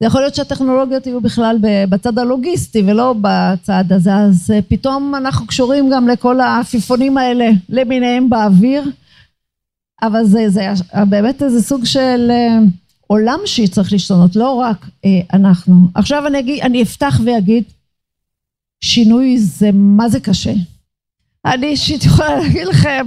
[0.00, 1.56] זה יכול להיות שהטכנולוגיות יהיו בכלל
[1.88, 8.90] בצד הלוגיסטי ולא בצד הזה, אז פתאום אנחנו קשורים גם לכל העפיפונים האלה למיניהם באוויר,
[10.02, 10.60] אבל זה, זה
[11.08, 12.30] באמת איזה סוג של
[13.06, 14.86] עולם שצריך להשתנות, לא רק
[15.32, 15.74] אנחנו.
[15.94, 17.64] עכשיו אני, אגיד, אני אפתח ואגיד,
[18.80, 20.52] שינוי זה מה זה קשה.
[21.44, 23.06] אני אישית יכולה להגיד לכם,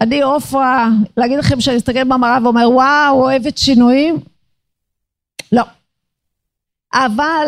[0.00, 4.16] אני עופרה, להגיד לכם שאני אסתכל במראה ואומר וואו אוהבת שינויים,
[5.52, 5.62] לא.
[6.94, 7.46] אבל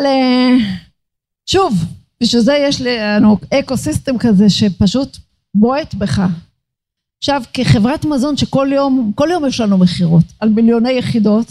[1.46, 1.84] שוב,
[2.22, 5.16] בשביל זה יש לנו אקו סיסטם כזה שפשוט
[5.54, 6.22] בועט בך.
[7.18, 11.46] עכשיו כחברת מזון שכל יום, כל יום יש לנו מכירות על מיליוני יחידות,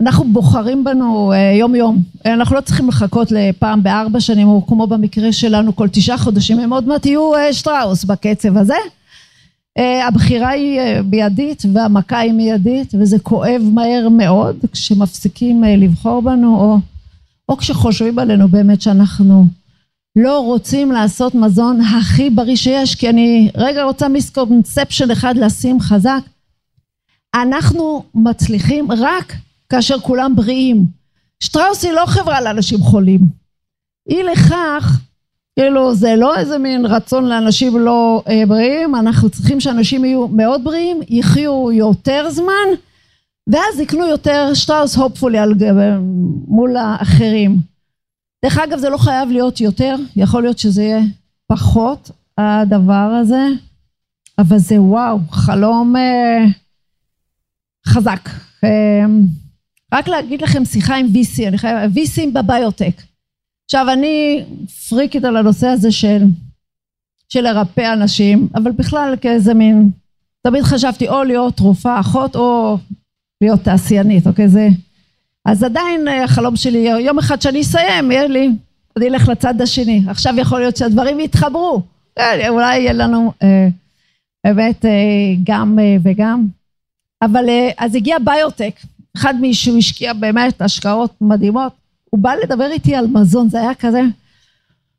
[0.00, 5.32] אנחנו בוחרים בנו יום יום, אנחנו לא צריכים לחכות לפעם בארבע שנים או כמו במקרה
[5.32, 8.76] שלנו כל תשעה חודשים, הם עוד מעט יהיו שטראוס בקצב הזה.
[9.78, 16.78] הבחירה היא מיידית והמכה היא מיידית וזה כואב מהר מאוד כשמפסיקים לבחור בנו או,
[17.48, 19.46] או כשחושבים עלינו באמת שאנחנו
[20.16, 26.20] לא רוצים לעשות מזון הכי בריא שיש כי אני רגע רוצה מיסקונספשן אחד לשים חזק.
[27.34, 29.32] אנחנו מצליחים רק
[29.68, 30.86] כאשר כולם בריאים.
[31.40, 33.20] שטראוס היא לא חברה לאנשים חולים.
[34.08, 35.00] היא לכך
[35.58, 41.00] כאילו זה לא איזה מין רצון לאנשים לא בריאים, אנחנו צריכים שאנשים יהיו מאוד בריאים,
[41.08, 42.68] יחיו יותר זמן
[43.46, 45.38] ואז יקנו יותר שטראוס הופפולי
[46.48, 47.56] מול האחרים.
[48.44, 51.02] דרך אגב זה לא חייב להיות יותר, יכול להיות שזה יהיה
[51.46, 53.46] פחות הדבר הזה,
[54.38, 56.44] אבל זה וואו, חלום אה,
[57.86, 58.28] חזק.
[58.64, 59.04] אה,
[59.92, 63.02] רק להגיד לכם שיחה עם VC, אני חייב, VCים בביוטק.
[63.74, 64.44] עכשיו אני
[64.88, 66.22] פריקית על הנושא הזה של,
[67.28, 69.90] של לרפא אנשים, אבל בכלל כאיזה מין,
[70.42, 72.78] תמיד חשבתי או להיות רופאה אחות או
[73.40, 74.48] להיות תעשיינית, אוקיי?
[74.48, 74.68] זה,
[75.44, 78.48] אז עדיין החלום שלי, יום אחד שאני אסיים, יהיה לי
[78.96, 80.02] אני אלך לצד השני.
[80.08, 81.82] עכשיו יכול להיות שהדברים יתחברו.
[82.18, 83.68] אה, אולי יהיה לנו אה,
[84.44, 84.90] באמת אה,
[85.44, 86.46] גם אה, וגם.
[87.22, 88.74] אבל אה, אז הגיע ביוטק,
[89.16, 91.81] אחד מישהו השקיע באמת השקעות מדהימות,
[92.14, 94.02] הוא בא לדבר איתי על מזון, זה היה כזה.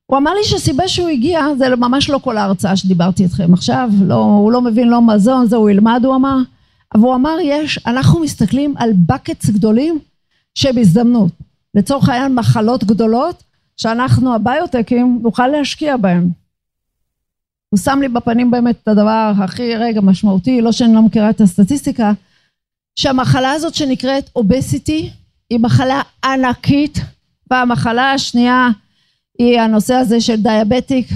[0.06, 4.16] הוא אמר לי שהסיבה שהוא הגיע, זה ממש לא כל ההרצאה שדיברתי איתכם עכשיו, לא,
[4.16, 6.38] הוא לא מבין לא מזון, זה הוא ילמד, הוא אמר,
[6.96, 10.00] אבל הוא אמר, יש, אנחנו מסתכלים על buckets גדולים
[10.56, 11.32] שהם הזדמנות.
[11.74, 13.44] לצורך העניין מחלות גדולות,
[13.78, 16.30] שאנחנו הביוטקים נוכל להשקיע בהם.
[17.70, 21.42] הוא שם לי בפנים באמת את הדבר הכי רגע משמעותי, לא שאני לא מכירה את
[21.42, 22.12] הסטטיסטיקה,
[22.96, 25.10] שהמחלה הזאת שנקראת אובסיטי
[25.54, 27.00] היא מחלה ענקית,
[27.52, 28.70] והמחלה השנייה
[29.40, 31.08] היא הנושא הזה של דיאבטיק,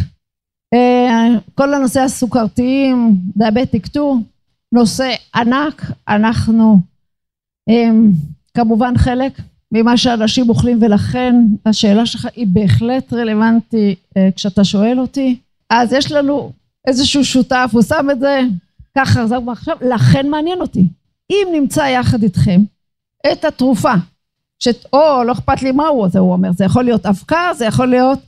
[0.74, 4.24] אה, כל הנושא הסוכרתיים, דיאבטיק 2,
[4.72, 6.80] נושא ענק, אנחנו
[7.70, 7.90] אה,
[8.54, 9.32] כמובן חלק
[9.72, 11.36] ממה שאנשים אוכלים ולכן
[11.66, 15.40] השאלה שלך היא בהחלט רלוונטית אה, כשאתה שואל אותי.
[15.70, 16.52] אז יש לנו
[16.88, 18.42] איזשהו שותף, הוא שם את זה
[18.98, 20.88] ככה, זה עכשיו, לכן מעניין אותי.
[21.30, 22.62] אם נמצא יחד איתכם
[23.32, 23.94] את התרופה,
[24.60, 24.68] ש...
[24.94, 28.20] או לא אכפת לי מהו, זה הוא אומר, זה יכול להיות אבקה, זה יכול להיות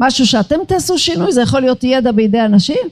[0.00, 2.88] משהו שאתם תעשו שינוי, זה יכול להיות ידע בידי אנשים,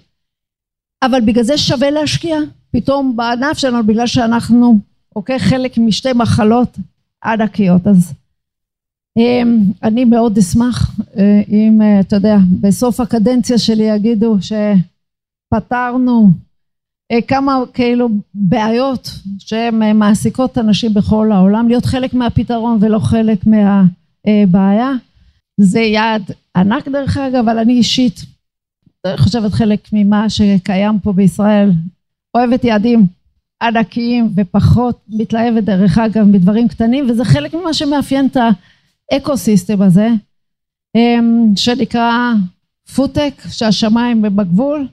[1.03, 2.39] אבל בגלל זה שווה להשקיע
[2.72, 4.78] פתאום בענף שלנו, בגלל שאנחנו,
[5.16, 6.78] אוקיי, חלק משתי מחלות
[7.24, 7.87] ענקיות.
[7.87, 8.12] אז
[9.18, 14.37] אמ, אני מאוד אשמח אה, אם, אה, אתה יודע, בסוף הקדנציה שלי יגידו
[15.53, 16.30] שפתרנו
[17.22, 24.92] כמה כאילו בעיות שהן מעסיקות אנשים בכל העולם, להיות חלק מהפתרון ולא חלק מהבעיה.
[25.60, 26.22] זה יעד
[26.56, 28.24] ענק דרך אגב, אבל אני אישית
[29.16, 31.70] חושבת חלק ממה שקיים פה בישראל,
[32.36, 33.06] אוהבת יעדים
[33.62, 38.36] ענקיים ופחות מתלהבת דרך אגב מדברים קטנים וזה חלק ממה שמאפיין את
[39.12, 40.08] ה ecosystem הזה
[40.96, 42.32] אמ, שנקרא
[42.95, 44.88] food tech שהשמיים הם הגבול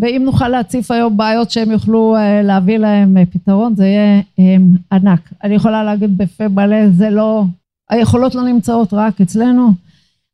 [0.00, 4.68] ואם נוכל להציף היום בעיות שהם יוכלו אה, להביא להם אה, פתרון זה יהיה אמ,
[4.92, 5.32] ענק.
[5.44, 7.44] אני יכולה להגיד בפה מלא זה לא,
[7.90, 9.72] היכולות לא נמצאות רק אצלנו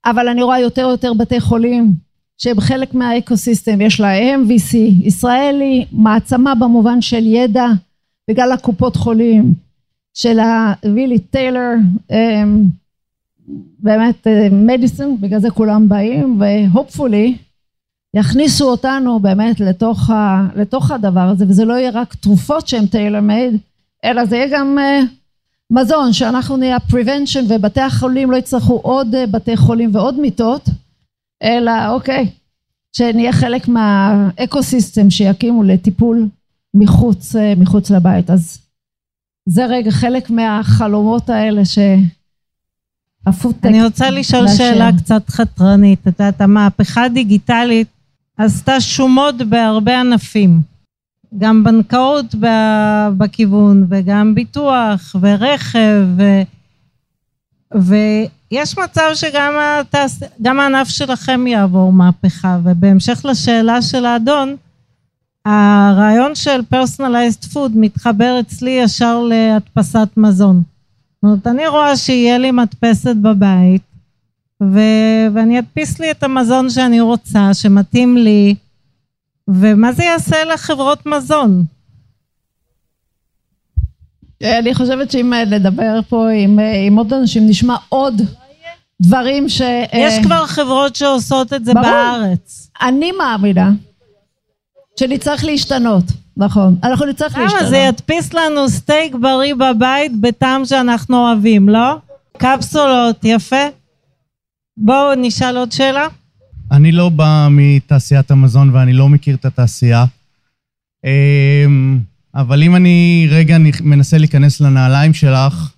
[0.05, 1.93] אבל אני רואה יותר ויותר בתי חולים
[2.39, 7.67] שהם חלק מהאקו סיסטם, יש לה MVC, ישראלי, מעצמה במובן של ידע
[8.31, 9.55] בגלל הקופות חולים
[10.15, 11.73] של הווילי טיילר,
[12.11, 12.65] אמ,
[13.79, 17.37] באמת מדיסון, אה, בגלל זה כולם באים והופפולי
[18.15, 23.21] יכניסו אותנו באמת לתוך, ה, לתוך הדבר הזה וזה לא יהיה רק תרופות שהן טיילר
[23.21, 23.57] מייד
[24.05, 25.07] אלא זה יהיה גם uh,
[25.71, 30.69] מזון שאנחנו נהיה prevention ובתי החולים לא יצטרכו עוד uh, בתי חולים ועוד מיטות
[31.43, 32.31] אלא אוקיי,
[32.93, 36.29] שנהיה חלק מה ecosystem שיקימו לטיפול
[36.75, 38.31] מחוץ, אה, מחוץ לבית.
[38.31, 38.59] אז
[39.47, 41.79] זה רגע חלק מהחלומות האלה ש...
[43.27, 43.67] ה food tech.
[43.67, 44.49] אני רוצה לשאול.
[44.49, 45.99] שאלה קצת חתרנית.
[46.01, 47.89] את יודעת, המהפכה הדיגיטלית
[48.45, 50.61] עשתה שמות בהרבה ענפים.
[51.39, 52.35] גם בנקאות
[53.19, 56.23] בכיוון, וגם ביטוח, ורכב, ו...
[57.75, 60.13] ויש מצב שגם התעש...
[60.45, 64.57] הענף שלכם יעבור מהפכה, ובהמשך לשאלה של האדון,
[65.45, 70.57] הרעיון של פרסונליזד פוד מתחבר אצלי ישר להדפסת מזון.
[70.57, 73.83] זאת אומרת, אני רואה שיהיה לי מדפסת בבית,
[74.63, 74.79] ו...
[75.35, 78.55] ואני אדפיס לי את המזון שאני רוצה, שמתאים לי,
[79.49, 81.65] ומה זה יעשה לחברות מזון?
[84.43, 88.23] אני חושבת שאם נדבר פה עם, עם עוד אנשים, נשמע עוד
[89.01, 89.61] דברים ש...
[89.93, 91.87] יש כבר חברות שעושות את זה ברור.
[91.87, 92.71] בארץ.
[92.83, 93.71] אני מאמינה
[94.99, 96.05] שנצטרך להשתנות,
[96.37, 96.77] נכון.
[96.83, 97.45] אנחנו נצטרך למה?
[97.45, 97.71] להשתנות.
[97.71, 101.97] זה ידפיס לנו סטייק בריא בבית בטעם שאנחנו אוהבים, לא?
[102.39, 103.80] קפסולות, יפה.
[104.83, 106.07] בואו נשאל עוד שאלה.
[106.73, 110.05] אני לא בא מתעשיית המזון ואני לא מכיר את התעשייה.
[111.05, 111.99] אמ,
[112.35, 115.73] אבל אם אני רגע אני מנסה להיכנס לנעליים שלך,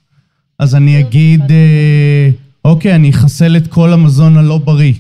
[0.59, 2.31] אז אני אגיד, אה,
[2.65, 4.95] אוקיי, אני אחסל את כל המזון הלא בריא.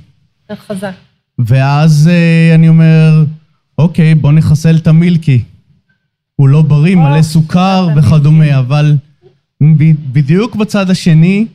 [0.66, 0.92] חזק.
[1.38, 3.24] ואז אה, אני אומר,
[3.78, 5.42] אוקיי, בוא נחסל את המילקי.
[6.36, 8.96] הוא לא בריא, מלא סוכר וכדומה, אבל
[10.12, 11.46] בדיוק בצד השני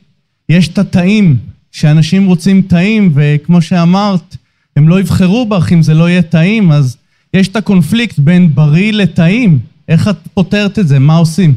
[0.48, 1.36] יש את התאים,
[1.78, 4.36] שאנשים רוצים טעים, וכמו שאמרת,
[4.76, 6.96] הם לא יבחרו בך אם זה לא יהיה טעים, אז
[7.34, 9.58] יש את הקונפליקט בין בריא לטעים.
[9.88, 10.98] איך את פותרת את זה?
[10.98, 11.54] מה עושים?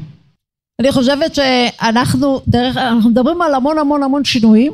[0.81, 4.73] אני חושבת שאנחנו, דרך, אנחנו מדברים על המון המון המון שינויים,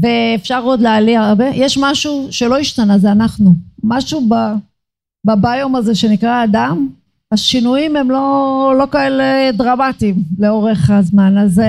[0.00, 1.44] ואפשר עוד להעליע הרבה.
[1.54, 3.54] יש משהו שלא השתנה, זה אנחנו.
[3.84, 4.34] משהו ב,
[5.26, 6.88] בביום הזה שנקרא אדם,
[7.32, 11.38] השינויים הם לא, לא כאלה דרמטיים לאורך הזמן.
[11.38, 11.60] אז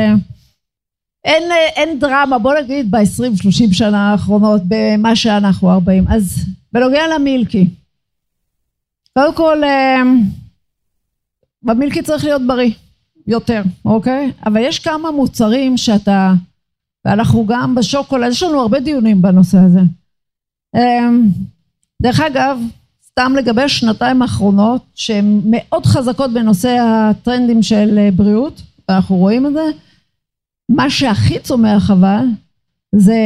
[1.26, 6.08] אין, אין דרמה, בוא נגיד ב-20-30 שנה האחרונות, במה שאנחנו 40.
[6.08, 7.68] אז בנוגע למילקי,
[9.14, 10.02] קודם כל, אה,
[11.64, 12.72] במילקי צריך להיות בריא,
[13.28, 14.32] יותר, אוקיי?
[14.46, 16.34] אבל יש כמה מוצרים שאתה,
[17.06, 19.80] ואנחנו גם בשוקולד, יש לנו הרבה דיונים בנושא הזה.
[20.76, 21.10] אה,
[22.02, 22.60] דרך אגב,
[23.06, 29.54] סתם לגבי השנתיים האחרונות, שהן מאוד חזקות בנושא הטרנדים של אה, בריאות, אנחנו רואים את
[29.54, 29.64] זה,
[30.76, 32.26] מה שהכי צומח אבל
[32.96, 33.18] זה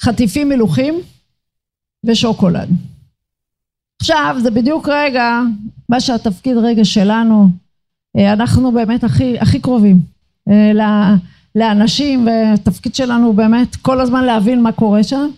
[0.00, 0.94] חטיפים מלוכים
[2.06, 2.68] ושוקולד.
[4.00, 5.40] עכשיו זה בדיוק רגע
[5.88, 7.48] מה שהתפקיד רגע שלנו
[8.18, 10.00] אה, אנחנו באמת הכי הכי קרובים
[10.48, 10.72] אה,
[11.54, 15.28] לאנשים והתפקיד שלנו באמת כל הזמן להבין מה קורה שם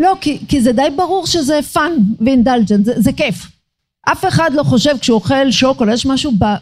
[0.00, 3.50] לא כי, כי זה די ברור שזה fun ו indulgent זה, זה כיף
[4.12, 6.56] אף אחד לא חושב כשהוא אוכל שוקולד יש משהו ב, אה,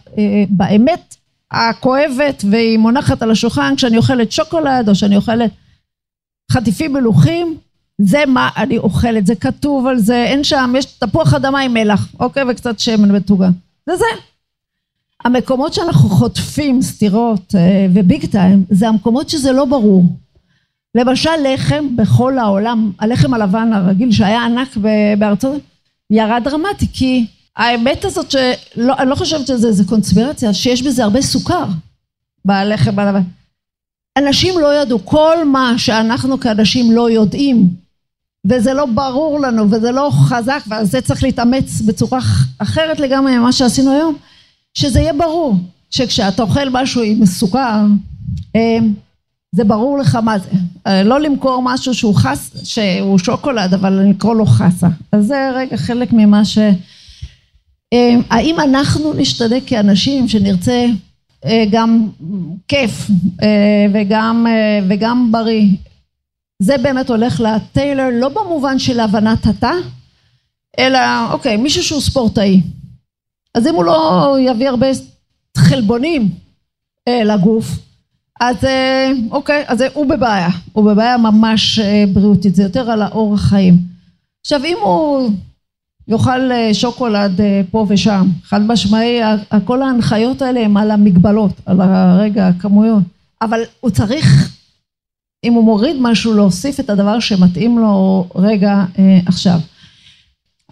[0.49, 1.15] באמת
[1.51, 5.51] הכואבת והיא מונחת על השולחן כשאני אוכלת שוקולד או שאני אוכלת
[6.53, 7.57] חטיפים מלוחים
[7.99, 12.09] זה מה אני אוכלת, זה כתוב על זה, אין שם, יש תפוח אדמה עם מלח,
[12.21, 12.43] אוקיי?
[12.51, 13.51] וקצת שמן מטוגן.
[13.87, 14.05] זה זה.
[15.25, 20.05] המקומות שאנחנו חוטפים סתירות אה, וביג טיים, זה המקומות שזה לא ברור.
[20.95, 24.77] למשל לחם בכל העולם, הלחם הלבן הרגיל שהיה ענק
[25.19, 25.63] בארצות,
[26.11, 27.27] ירד דרמטי, כי
[27.59, 31.65] האמת הזאת שלא, אני לא חושבת שזה איזה קונספירציה, שיש בזה הרבה סוכר
[32.45, 32.97] בלחם.
[34.19, 37.69] אנשים לא ידעו, כל מה שאנחנו כאנשים לא יודעים,
[38.47, 42.19] וזה לא ברור לנו, וזה לא חזק, ועל זה צריך להתאמץ בצורה
[42.59, 44.17] אחרת לגמרי ממה שעשינו היום,
[44.75, 45.55] שזה יהיה ברור,
[45.91, 47.81] שכשאתה אוכל משהו עם סוכר,
[48.57, 48.79] אה,
[49.53, 50.49] זה ברור לך מה זה.
[50.87, 54.89] אה, לא למכור משהו שהוא חס, שהוא שוקולד, אבל לקרוא לו חסה.
[55.13, 56.59] אז זה רגע חלק ממה ש...
[57.93, 60.87] אה, האם אנחנו נשתדל כאנשים שנרצה
[61.45, 62.09] אה, גם
[62.69, 63.11] כיף
[63.43, 64.47] אה, וגם,
[64.89, 65.67] וגם בריא?
[66.63, 69.73] זה באמת הולך לטיילר לא במובן של הבנת התא
[70.79, 70.99] אלא
[71.33, 72.61] אוקיי מישהו שהוא ספורטאי.
[73.55, 74.87] אז אם הוא לא יביא הרבה
[75.57, 76.31] חלבונים
[77.09, 77.65] לגוף
[78.41, 78.57] אז
[79.31, 80.49] אוקיי אז הוא בבעיה.
[80.73, 81.79] הוא בבעיה ממש
[82.13, 82.55] בריאותית.
[82.55, 83.79] זה יותר על האורח חיים.
[84.41, 85.31] עכשיו אם הוא
[86.09, 88.27] יאכל אה, שוקולד אה, פה ושם.
[88.45, 89.21] חד משמעי,
[89.65, 93.03] כל ההנחיות האלה הם על המגבלות, על הרגע, הכמויות.
[93.43, 94.53] אבל הוא צריך,
[95.45, 99.61] אם הוא מוריד משהו, להוסיף את הדבר שמתאים לו רגע אה, עכשיו.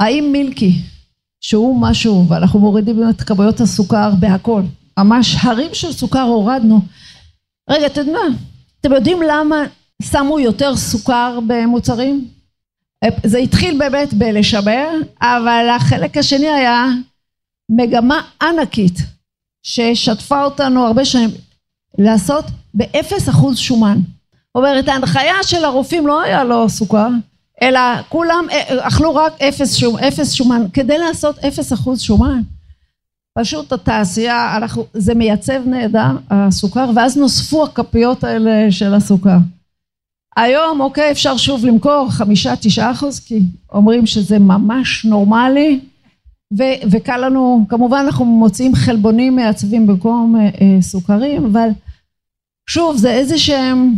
[0.01, 0.83] האם מילקי,
[1.41, 4.63] שהוא משהו, ואנחנו מורידים את כמויות הסוכר בהכל,
[4.99, 6.81] ממש הרים של סוכר הורדנו.
[7.71, 9.57] רגע, אתם יודעים, למה
[10.03, 12.36] שמו יותר סוכר במוצרים?
[13.25, 14.89] זה התחיל באמת בלשמר,
[15.21, 16.87] אבל החלק השני היה
[17.71, 18.99] מגמה ענקית
[19.63, 21.31] ששטפה אותנו הרבה שנים
[21.99, 22.45] לעשות
[22.75, 23.99] באפס אחוז שומן.
[23.99, 27.09] זאת אומרת ההנחיה של הרופאים לא היה לו סוכר
[27.63, 32.41] אלא כולם אה, אכלו רק אפס, שומ, אפס שומן כדי לעשות אפס אחוז שומן
[33.39, 39.37] פשוט התעשייה אנחנו, זה מייצב נהדר הסוכר ואז נוספו הכפיות האלה של הסוכר
[40.37, 43.41] היום אוקיי אפשר שוב למכור חמישה תשעה אחוז כי
[43.73, 45.81] אומרים שזה ממש נורמלי
[46.59, 51.69] ו- וקל לנו כמובן אנחנו מוצאים חלבונים מעצבים במקום אה, אה, סוכרים אבל
[52.69, 53.93] שוב זה איזה שהם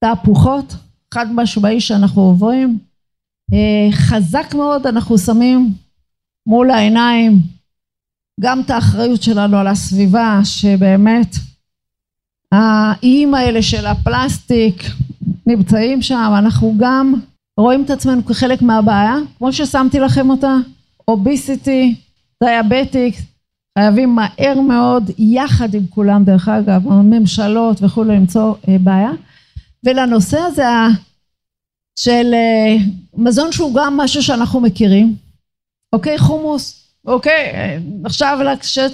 [0.00, 0.74] תהפוכות
[1.14, 2.78] חד משמעי שאנחנו עוברים.
[3.52, 5.72] אה, חזק מאוד אנחנו שמים
[6.46, 7.38] מול העיניים
[8.40, 11.36] גם את האחריות שלנו על הסביבה שבאמת
[12.52, 14.82] האיים האלה של הפלסטיק
[15.46, 17.14] נמצאים שם, אנחנו גם
[17.60, 20.56] רואים את עצמנו כחלק מהבעיה, כמו ששמתי לכם אותה,
[21.08, 21.94] אוביסיטי,
[22.44, 23.14] דיאבטיק,
[23.78, 29.10] חייבים מהר מאוד, יחד עם כולם דרך אגב, הממשלות וכולי, למצוא אה, בעיה.
[29.84, 30.64] ולנושא הזה
[31.98, 32.76] של אה,
[33.14, 35.14] מזון שהוא גם משהו שאנחנו מכירים,
[35.92, 38.38] אוקיי, חומוס, אוקיי, אה, עכשיו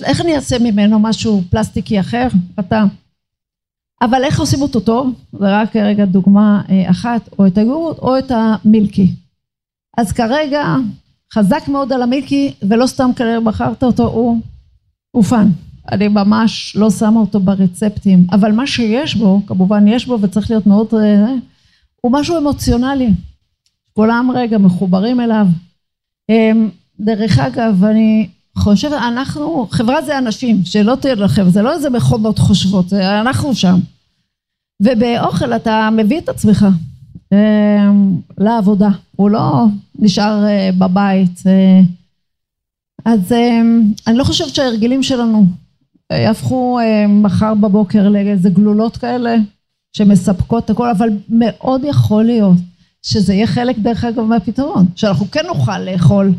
[0.04, 2.28] איך אני אעשה ממנו משהו פלסטיקי אחר?
[2.60, 2.84] אתה
[4.02, 5.12] אבל איך עושים אותו טוב?
[5.32, 9.12] זה רק רגע דוגמה אה, אחת, או את הגורות או את המילקי.
[9.98, 10.76] אז כרגע
[11.34, 14.40] חזק מאוד על המילקי, ולא סתם כנראה בחרת אותו, הוא,
[15.10, 15.48] הוא fun.
[15.92, 20.66] אני ממש לא שמה אותו ברצפטים, אבל מה שיש בו, כמובן יש בו וצריך להיות
[20.66, 21.34] מאוד, אה,
[22.00, 23.10] הוא משהו אמוציונלי.
[23.92, 25.46] כולם רגע מחוברים אליו.
[26.28, 26.68] אמ,
[27.00, 28.28] דרך אגב, אני
[28.58, 33.78] חושבת, אנחנו, חברה זה אנשים, שלא תהיה לכם, זה לא איזה מכונות חושבות, אנחנו שם.
[34.82, 36.66] ובאוכל אתה מביא את עצמך
[37.32, 37.90] אה,
[38.38, 39.64] לעבודה, הוא לא
[39.98, 41.40] נשאר אה, בבית.
[41.46, 41.80] אה,
[43.04, 43.32] אז
[44.06, 45.46] אני לא חושבת שההרגלים שלנו
[46.12, 46.78] יהפכו
[47.08, 49.36] מחר בבוקר לאיזה גלולות כאלה
[49.96, 52.56] שמספקות הכל, אבל מאוד יכול להיות
[53.02, 56.32] שזה יהיה חלק דרך אגב מהפתרון, שאנחנו כן נוכל לאכול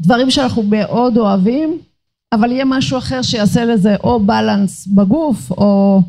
[0.00, 1.78] דברים שאנחנו מאוד אוהבים,
[2.32, 6.00] אבל יהיה משהו אחר שיעשה לזה או בלנס בגוף, או,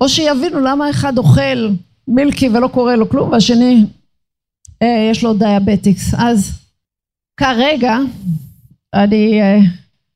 [0.00, 1.68] או שיבינו למה אחד אוכל
[2.08, 3.84] מילקי ולא קורה לו כלום, והשני
[4.82, 6.14] אה, יש לו דיאבטיקס.
[6.14, 6.52] אז
[7.36, 7.98] כרגע
[8.94, 9.58] אני אה,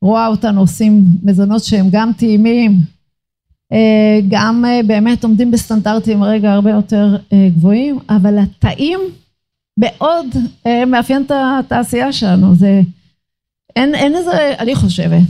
[0.03, 2.73] רואה אותנו עושים מזונות שהם גם טעימים,
[3.73, 9.01] אה, גם אה, באמת עומדים בסטנדרטים רגע הרבה יותר אה, גבוהים, אבל הטעים
[9.79, 10.27] מאוד
[10.67, 12.55] אה, מאפיין את התעשייה שלנו.
[12.55, 12.81] זה,
[13.77, 15.23] אין, אין איזה, אני חושבת,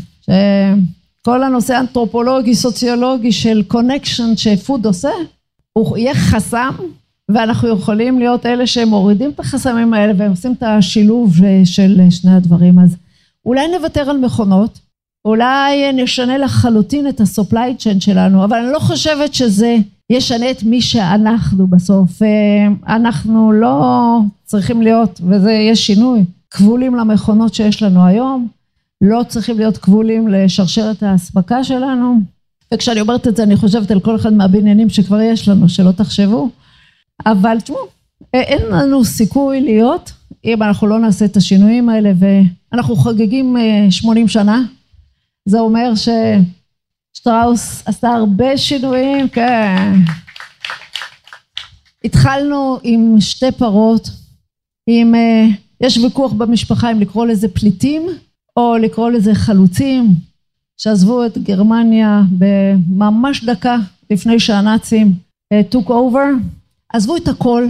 [1.28, 5.10] שכל הנושא האנתרופולוגי, סוציולוגי של connection ש food עושה,
[5.72, 6.70] הוא יהיה חסם,
[7.28, 12.78] ואנחנו יכולים להיות אלה שמורידים את החסמים האלה והם עושים את השילוב של שני הדברים.
[12.78, 12.96] אז
[13.46, 14.78] אולי נוותר על מכונות,
[15.24, 19.76] אולי נשנה לחלוטין את ה-supply chain שלנו, אבל אני לא חושבת שזה
[20.10, 22.10] ישנה את מי שאנחנו בסוף.
[22.86, 28.48] אנחנו לא צריכים להיות, וזה יהיה שינוי, כבולים למכונות שיש לנו היום,
[29.00, 32.20] לא צריכים להיות כבולים לשרשרת האספקה שלנו.
[32.74, 36.50] וכשאני אומרת את זה אני חושבת על כל אחד מהבניינים שכבר יש לנו, שלא תחשבו.
[37.26, 37.86] אבל תשמעו,
[38.34, 40.12] אין לנו סיכוי להיות
[40.44, 43.56] אם אנחנו לא נעשה את השינויים האלה ואנחנו חוגגים
[43.90, 44.62] 80 שנה.
[45.44, 45.92] זה אומר
[47.14, 49.92] ששטראוס עשה הרבה שינויים, כן.
[52.04, 54.10] התחלנו עם שתי פרות,
[54.86, 55.14] עם,
[55.80, 58.06] יש ויכוח במשפחה אם לקרוא לזה פליטים
[58.58, 60.14] או לקרוא לזה חלוצים,
[60.76, 63.76] שעזבו את גרמניה בממש דקה
[64.10, 65.12] לפני שהנאצים
[65.54, 66.26] took over,
[66.92, 67.66] עזבו את הכל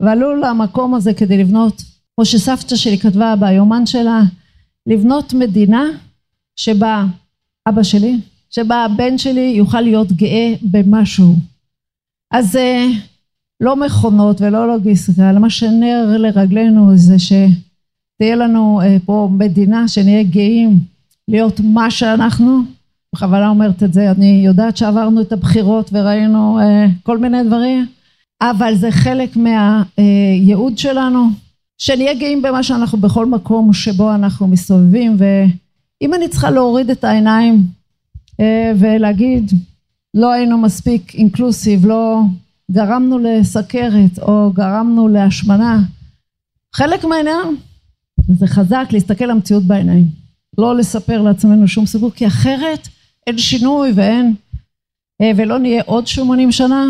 [0.00, 1.82] ועלו למקום הזה כדי לבנות,
[2.14, 4.20] כמו שסבתא שלי כתבה ביומן שלה,
[4.86, 5.84] לבנות מדינה
[6.56, 7.04] שבה
[7.68, 11.34] אבא שלי, שבה הבן שלי יוכל להיות גאה במשהו.
[12.30, 12.58] אז
[13.60, 17.18] לא מכונות ולא לוגיסטיקה, אלא מה שנר לרגלינו זה
[18.20, 20.78] שתהיה לנו פה מדינה שנהיה גאים
[21.28, 22.60] להיות מה שאנחנו,
[23.14, 26.58] בכוונה אומרת את זה, אני יודעת שעברנו את הבחירות וראינו
[27.02, 27.86] כל מיני דברים,
[28.42, 31.28] אבל זה חלק מהייעוד שלנו,
[31.78, 37.62] שנהיה גאים במה שאנחנו בכל מקום שבו אנחנו מסתובבים, ואם אני צריכה להוריד את העיניים
[38.78, 39.50] ולהגיד
[40.14, 42.20] לא היינו מספיק אינקלוסיב, לא
[42.70, 45.82] גרמנו לסכרת או גרמנו להשמנה,
[46.74, 47.56] חלק מהעניין
[48.38, 50.06] זה חזק להסתכל למציאות בעיניים,
[50.58, 52.88] לא לספר לעצמנו שום סיפור, כי אחרת
[53.26, 54.34] אין שינוי ואין,
[55.36, 56.84] ולא נהיה עוד שמונים שנה,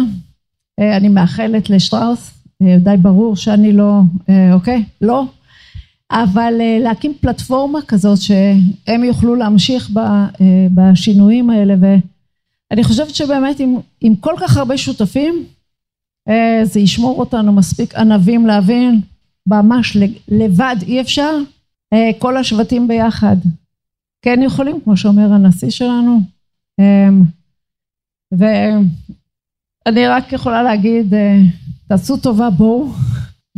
[0.80, 2.30] אני מאחלת לשטראוס,
[2.62, 4.01] די ברור שאני לא,
[4.53, 5.24] אוקיי, לא,
[6.11, 9.91] אבל להקים פלטפורמה כזאת שהם יוכלו להמשיך
[10.74, 15.45] בשינויים האלה ואני חושבת שבאמת עם, עם כל כך הרבה שותפים
[16.62, 19.01] זה ישמור אותנו מספיק ענבים להבין
[19.47, 19.97] ממש
[20.28, 21.38] לבד אי אפשר
[22.18, 23.36] כל השבטים ביחד.
[24.22, 26.20] כן יכולים כמו שאומר הנשיא שלנו.
[28.32, 31.14] ואני רק יכולה להגיד
[31.88, 32.88] תעשו טובה בואו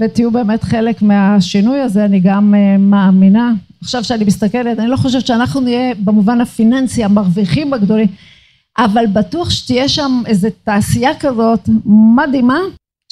[0.01, 2.05] ותהיו באמת חלק מהשינוי הזה.
[2.05, 3.53] אני גם מאמינה.
[3.83, 8.09] עכשיו שאני מסתכלת אני לא חושבת שאנחנו נהיה במובן הפיננסי המרוויחים הגדולים
[8.79, 11.69] אבל בטוח שתהיה שם איזה תעשייה כזאת
[12.17, 12.59] מדהימה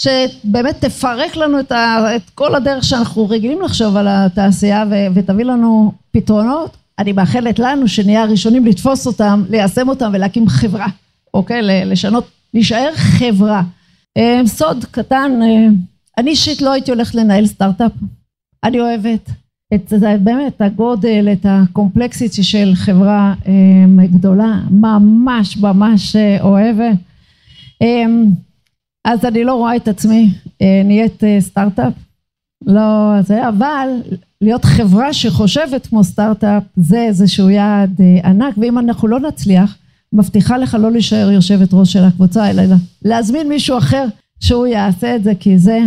[0.01, 5.44] שבאמת תפרק לנו את, ה, את כל הדרך שאנחנו רגילים לחשוב על התעשייה ו, ותביא
[5.44, 10.86] לנו פתרונות אני מאחלת לנו שנהיה הראשונים לתפוס אותם ליישם אותם ולהקים חברה
[11.34, 11.62] אוקיי?
[11.62, 13.62] לשנות להישאר חברה.
[14.46, 15.40] סוד קטן
[16.18, 17.92] אני אישית לא הייתי הולכת לנהל סטארט-אפ.
[18.64, 19.30] אני אוהבת
[19.74, 19.92] את
[20.22, 23.34] באמת הגודל את הקומפלקסיטי של חברה
[24.12, 26.96] גדולה ממש ממש אוהבת
[29.05, 30.34] אז אני לא רואה את עצמי
[30.84, 31.92] נהיית סטארט-אפ.
[32.66, 33.88] לא זה אבל
[34.40, 39.78] להיות חברה שחושבת כמו סטארט-אפ זה איזשהו יעד ענק ואם אנחנו לא נצליח
[40.12, 42.62] מבטיחה לך לא להישאר יושבת ראש של הקבוצה אלא
[43.05, 44.07] להזמין מישהו אחר
[44.40, 45.78] שהוא יעשה את זה כי זה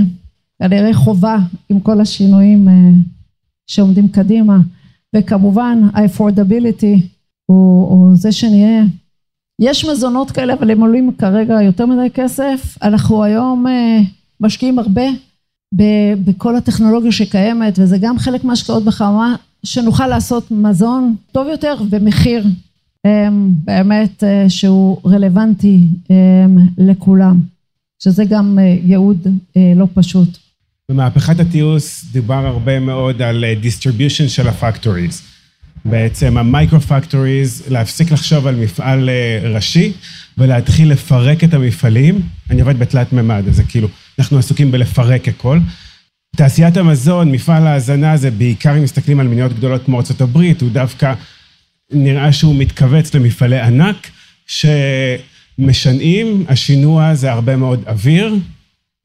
[0.59, 1.37] כנראה חובה
[1.69, 2.67] עם כל השינויים
[3.67, 4.57] שעומדים קדימה.
[5.15, 7.01] וכמובן ה-affordability
[7.45, 8.83] הוא, הוא זה שנהיה
[9.61, 12.77] יש מזונות כאלה אבל הם עולים כרגע יותר מדי כסף.
[12.81, 13.65] אנחנו היום
[14.39, 15.05] משקיעים הרבה
[16.25, 19.35] בכל הטכנולוגיה שקיימת וזה גם חלק מהשקעות בחממה
[19.65, 22.45] שנוכל לעשות מזון טוב יותר במחיר
[23.65, 25.79] באמת שהוא רלוונטי
[26.77, 27.39] לכולם.
[28.03, 29.27] שזה גם ייעוד
[29.75, 30.37] לא פשוט.
[30.89, 35.21] במהפכת התיעוש דובר הרבה מאוד על distribution של הפקטוריז
[35.85, 39.91] בעצם המייקרו פקטוריז, להפסיק לחשוב על מפעל אה, ראשי
[40.37, 42.21] ולהתחיל לפרק את המפעלים.
[42.49, 43.87] אני עובד בתלת מימד, אז זה כאילו,
[44.19, 45.59] אנחנו עסוקים בלפרק הכל.
[46.35, 51.13] תעשיית המזון, מפעל ההזנה זה בעיקר אם מסתכלים על מדינות גדולות כמו ארה"ב, הוא דווקא
[51.91, 54.07] נראה שהוא מתכווץ למפעלי ענק
[54.47, 58.35] שמשנעים, השינוע זה הרבה מאוד אוויר,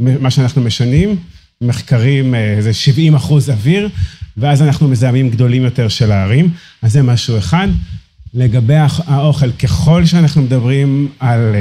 [0.01, 1.17] מה שאנחנו משנים,
[1.61, 3.89] מחקרים אה, זה 70 אחוז אוויר,
[4.39, 6.51] ואז אנחנו מזהמים גדולים יותר של הערים,
[6.83, 7.69] אז זה משהו אחד.
[8.35, 8.75] לגבי
[9.07, 11.55] האוכל, ככל שאנחנו מדברים על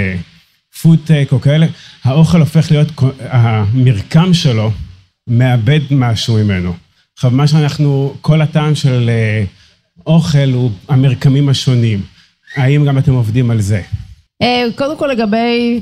[0.82, 1.68] פודטק או כאלה,
[2.04, 2.88] האוכל הופך להיות,
[3.20, 4.72] המרקם שלו
[5.28, 6.74] מאבד משהו ממנו.
[7.14, 9.44] עכשיו, מה שאנחנו, כל הטעם של אה,
[10.08, 12.02] אוכל הוא המרקמים השונים.
[12.56, 13.82] האם גם אתם עובדים על זה?
[14.42, 15.82] אה, קודם כל לגבי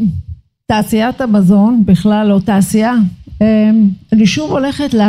[0.68, 2.94] תעשיית המזון בכלל, או תעשייה,
[3.42, 3.70] אה,
[4.14, 5.02] אני שוב הולכת ל...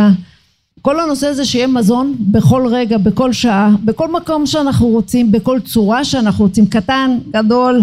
[0.86, 6.04] כל הנושא הזה שיהיה מזון בכל רגע, בכל שעה, בכל מקום שאנחנו רוצים, בכל צורה
[6.04, 7.82] שאנחנו רוצים, קטן, גדול,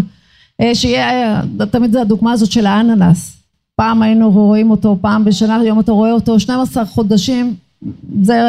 [0.73, 1.41] שיהיה,
[1.71, 3.37] תמיד זה הדוגמה הזאת של האננס.
[3.75, 7.53] פעם היינו רואים אותו פעם בשנה, היום אתה רואה אותו 12 חודשים,
[8.21, 8.41] זה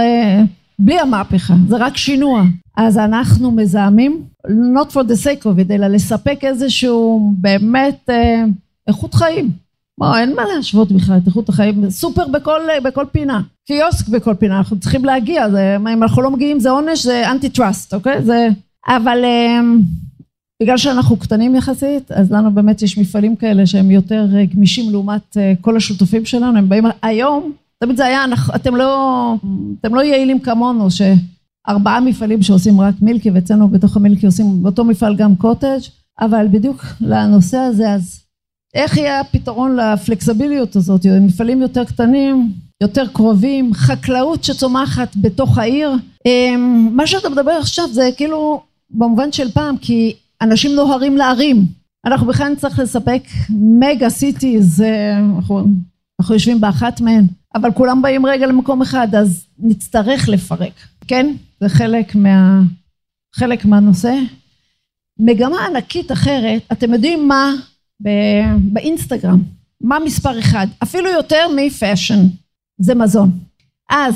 [0.78, 2.42] בלי המהפכה, זה רק שינוע.
[2.76, 8.44] אז אנחנו מזהמים, not for the sake of it, אלא לספק איזשהו באמת אה,
[8.88, 9.63] איכות חיים.
[9.98, 14.58] בוא, אין מה להשוות בכלל את איכות החיים, סופר בכל, בכל פינה, קיוסק בכל פינה,
[14.58, 18.22] אנחנו צריכים להגיע, זה, אם אנחנו לא מגיעים זה עונש, זה אנטי טראסט, אוקיי?
[18.22, 18.48] זה,
[18.88, 19.60] אבל אה,
[20.62, 25.36] בגלל שאנחנו קטנים יחסית, אז לנו באמת יש מפעלים כאלה שהם יותר אה, גמישים לעומת
[25.36, 28.24] אה, כל השותפים שלנו, הם באים היום, תמיד זה היה,
[28.54, 29.34] אתם לא,
[29.80, 35.16] אתם לא יעילים כמונו, שארבעה מפעלים שעושים רק מילקי, ואצלנו בתוך המילקי עושים באותו מפעל
[35.16, 35.80] גם קוטג',
[36.20, 38.23] אבל בדיוק לנושא הזה, אז
[38.74, 42.52] איך יהיה הפתרון לפלקסביליות הזאת, מפעלים יותר קטנים,
[42.82, 45.90] יותר קרובים, חקלאות שצומחת בתוך העיר,
[46.26, 51.66] אמ, מה שאתה מדבר עכשיו זה כאילו במובן של פעם, כי אנשים נוהרים לערים.
[52.06, 54.84] אנחנו בכלל נצטרך לספק מגה סיטיז,
[55.36, 55.64] אנחנו,
[56.20, 60.72] אנחנו יושבים באחת מהן, אבל כולם באים רגע למקום אחד, אז נצטרך לפרק,
[61.08, 61.34] כן?
[61.60, 62.62] זה חלק, מה,
[63.34, 64.14] חלק מהנושא.
[65.18, 67.52] מגמה ענקית אחרת, אתם יודעים מה
[68.72, 69.42] באינסטגרם,
[69.80, 72.26] מה מספר אחד, אפילו יותר מפאשן,
[72.78, 73.30] זה מזון.
[73.90, 74.14] אז,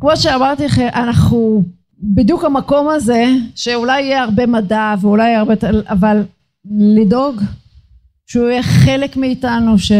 [0.00, 1.64] כמו שאמרתי לכם, אנחנו
[2.02, 5.54] בדיוק המקום הזה, שאולי יהיה הרבה מדע ואולי יהיה הרבה...
[5.86, 6.22] אבל
[6.70, 7.40] לדאוג
[8.26, 9.92] שהוא יהיה חלק מאיתנו, ש,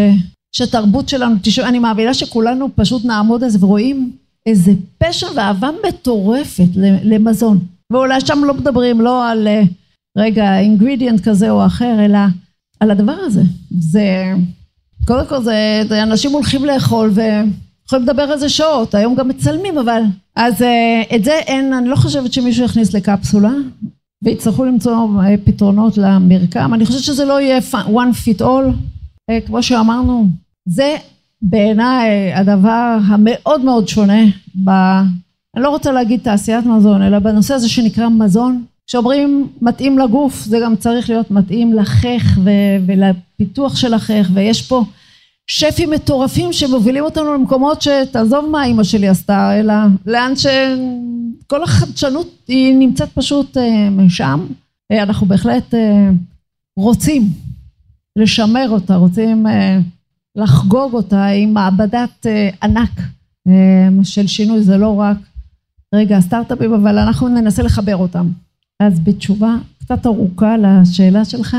[0.56, 4.12] שתרבות שלנו, תשמע, אני מאמינה שכולנו פשוט נעמוד על זה ורואים
[4.46, 6.68] איזה פשע ואהבה מטורפת
[7.04, 7.58] למזון.
[7.92, 9.48] ואולי שם לא מדברים לא על
[10.18, 12.18] רגע אינגרידיאנט כזה או אחר, אלא
[12.84, 13.42] על הדבר הזה.
[13.78, 14.32] זה,
[15.06, 17.20] קודם כל זה, זה אנשים הולכים לאכול ו...
[17.86, 20.02] יכולים לדבר על זה שעות, היום גם מצלמים אבל.
[20.36, 23.52] אז אה, את זה אין, אני לא חושבת שמישהו יכניס לקפסולה,
[24.24, 26.74] ויצטרכו למצוא אה, פתרונות למרקם.
[26.74, 28.72] אני חושבת שזה לא יהיה one fit all,
[29.30, 30.26] אה, כמו שאמרנו,
[30.68, 30.96] זה
[31.42, 34.22] בעיניי הדבר המאוד מאוד שונה,
[34.64, 34.70] ב...
[35.56, 38.64] אני לא רוצה להגיד תעשיית מזון, אלא בנושא הזה שנקרא מזון.
[38.86, 42.38] כשאומרים מתאים לגוף, זה גם צריך להיות מתאים לחך.
[42.86, 44.84] ולפיתוח של החך, ויש פה
[45.46, 49.74] שפים מטורפים שמובילים אותנו למקומות שתעזוב מה אימא שלי עשתה, אלא
[50.06, 54.46] לאן שכל החדשנות היא נמצאת פשוט אה, שם.
[54.92, 56.10] אה, אנחנו בהחלט אה,
[56.76, 57.28] רוצים
[58.16, 59.46] לשמר אותה, רוצים
[60.36, 62.26] לחגוג אותה עם מעבדת
[62.62, 63.00] ענק
[64.02, 65.16] של שינוי, זה לא רק
[65.94, 68.28] רגע הסטארט-אפים, אבל אנחנו ננסה לחבר אותם.
[68.82, 71.56] אז בתשובה קצת ארוכה לשאלה שלך,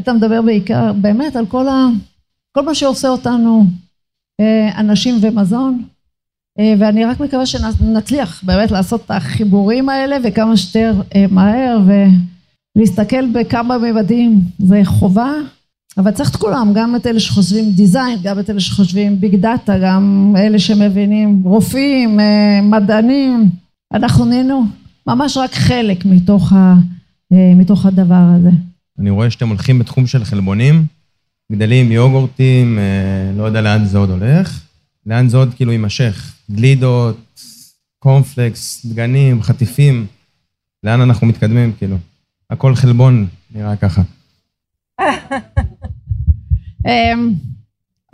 [0.00, 1.86] אתה מדבר בעיקר באמת על כל ה...
[2.52, 3.64] כל מה שעושה אותנו
[4.40, 5.82] אה, אנשים ומזון,
[6.58, 11.78] אה, ואני רק מקווה שנצליח באמת לעשות את החיבורים האלה וכמה שיותר אה, מהר
[12.76, 15.32] ולהסתכל בכמה ממדים זה חובה,
[15.98, 19.78] אבל צריך את כולם, גם את אלה שחושבים דיזיין, גם את אלה שחושבים ביג דאטה,
[19.78, 22.18] גם אלה שמבינים רופאים,
[22.62, 23.50] מדענים,
[23.94, 24.64] אנחנו נהיינו
[25.06, 26.74] ממש רק חלק מתוך, ה,
[27.30, 28.50] מתוך הדבר הזה.
[28.98, 30.86] אני רואה שאתם הולכים בתחום של חלבונים.
[31.52, 34.60] גדלים, יוגורטים, אה, לא יודע לאן זה עוד הולך.
[35.06, 36.34] לאן זה עוד כאילו יימשך?
[36.50, 37.16] גלידות,
[37.98, 40.06] קורנפלקס, דגנים, חטיפים.
[40.84, 41.96] לאן אנחנו מתקדמים, כאילו?
[42.50, 44.02] הכל חלבון, נראה ככה.
[46.86, 47.32] אמ,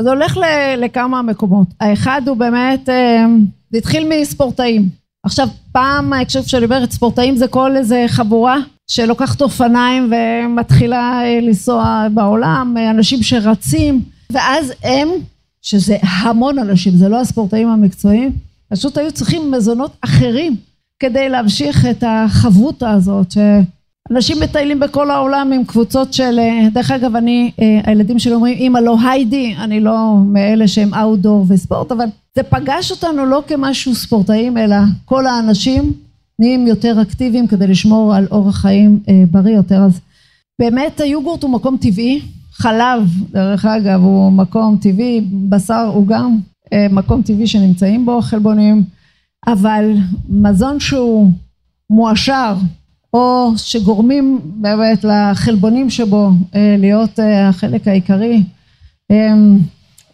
[0.00, 0.36] זה הולך
[0.78, 1.68] לכמה מקומות.
[1.80, 4.88] האחד הוא באמת, אמ, זה התחיל מספורטאים.
[5.26, 8.56] עכשיו, פעם, כשאני אומרת ספורטאים זה כל איזה חבורה
[8.86, 14.02] שלוקחת אופניים ומתחילה אה, לנסוע בעולם, אה, אנשים שרצים,
[14.32, 15.08] ואז הם,
[15.62, 18.32] שזה המון אנשים, זה לא הספורטאים המקצועיים,
[18.72, 20.56] פשוט היו צריכים מזונות אחרים,
[21.00, 26.38] כדי להמשיך את החברותה הזאת, שאנשים מטיילים בכל העולם עם קבוצות של,
[26.72, 27.50] דרך אגב אני,
[27.84, 32.06] הילדים שלי אומרים אמא לא היידי, אני לא מאלה שהם אאוטדור וספורט, אבל
[32.36, 35.92] זה פגש אותנו לא כמשהו ספורטאים, אלא כל האנשים
[36.38, 40.00] נהיים יותר אקטיביים כדי לשמור על אורח חיים בריא יותר, אז
[40.58, 42.20] באמת היוגורט הוא מקום טבעי,
[42.52, 46.38] חלב דרך אגב הוא מקום טבעי, בשר הוא גם
[46.90, 48.84] מקום טבעי שנמצאים בו חלבונים,
[49.46, 49.92] אבל
[50.28, 51.30] מזון שהוא
[51.90, 52.54] מועשר
[53.14, 56.30] או שגורמים באמת לחלבונים שבו
[56.78, 57.18] להיות
[57.48, 58.42] החלק העיקרי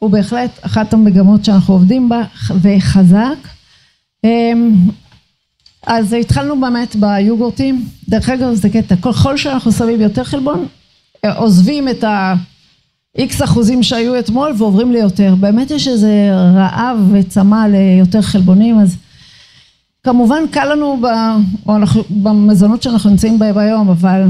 [0.03, 2.23] הוא בהחלט אחת המגמות שאנחנו עובדים בה
[2.61, 3.49] וחזק.
[5.87, 10.67] אז התחלנו באמת ביוגורטים, דרך אגב זה קטע, ככל שאנחנו שמים יותר חלבון
[11.37, 18.81] עוזבים את ה-X אחוזים שהיו אתמול ועוברים ליותר, באמת יש איזה רעב וצמא ליותר חלבונים
[18.81, 18.97] אז
[20.05, 21.03] כמובן קל לנו
[22.11, 24.23] במזונות שאנחנו נמצאים בהם היום אבל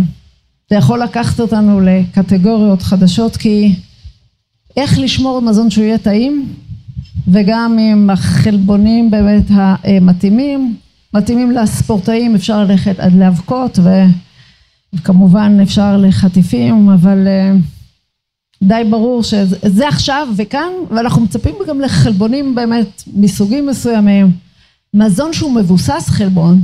[0.70, 3.75] זה יכול לקחת אותנו לקטגוריות חדשות כי
[4.77, 6.49] איך לשמור מזון שהוא יהיה טעים
[7.29, 10.77] וגם עם החלבונים באמת המתאימים,
[11.14, 13.79] מתאימים לספורטאים אפשר ללכת עד לאבקות
[14.95, 17.29] וכמובן אפשר לחטיפים אבל
[18.62, 24.31] די ברור שזה עכשיו וכאן ואנחנו מצפים גם לחלבונים באמת מסוגים מסוימים.
[24.95, 26.62] מזון שהוא מבוסס חלבון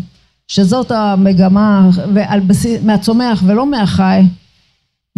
[0.49, 4.23] שזאת המגמה ועל בסיס מהצומח ולא מהחי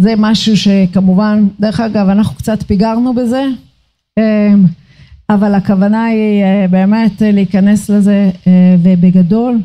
[0.00, 3.44] זה משהו שכמובן דרך אגב אנחנו קצת פיגרנו בזה
[5.30, 8.30] אבל הכוונה היא באמת להיכנס לזה
[8.82, 9.58] ובגדול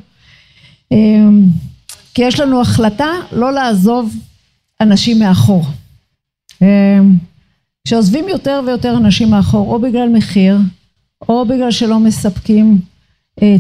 [2.14, 4.16] כי יש לנו החלטה לא לעזוב
[4.82, 5.66] אנשים מאחור.
[7.88, 10.58] כשעוזבים יותר ויותר אנשים מאחור או בגלל מחיר
[11.30, 12.78] או בגלל שלא מספקים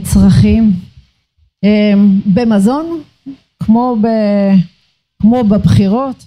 [0.04, 0.72] צרכים
[2.26, 3.02] במזון
[3.60, 6.26] כמו בבחירות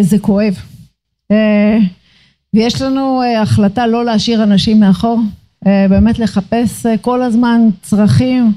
[0.00, 0.54] זה כואב.
[2.54, 5.20] ויש לנו החלטה לא להשאיר אנשים מאחור
[5.64, 8.52] באמת לחפש כל הזמן צרכים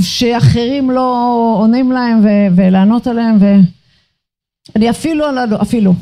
[0.00, 2.20] שאחרים לא עונים להם
[2.56, 5.24] ולענות עליהם ואני אפילו
[5.62, 5.94] אפילו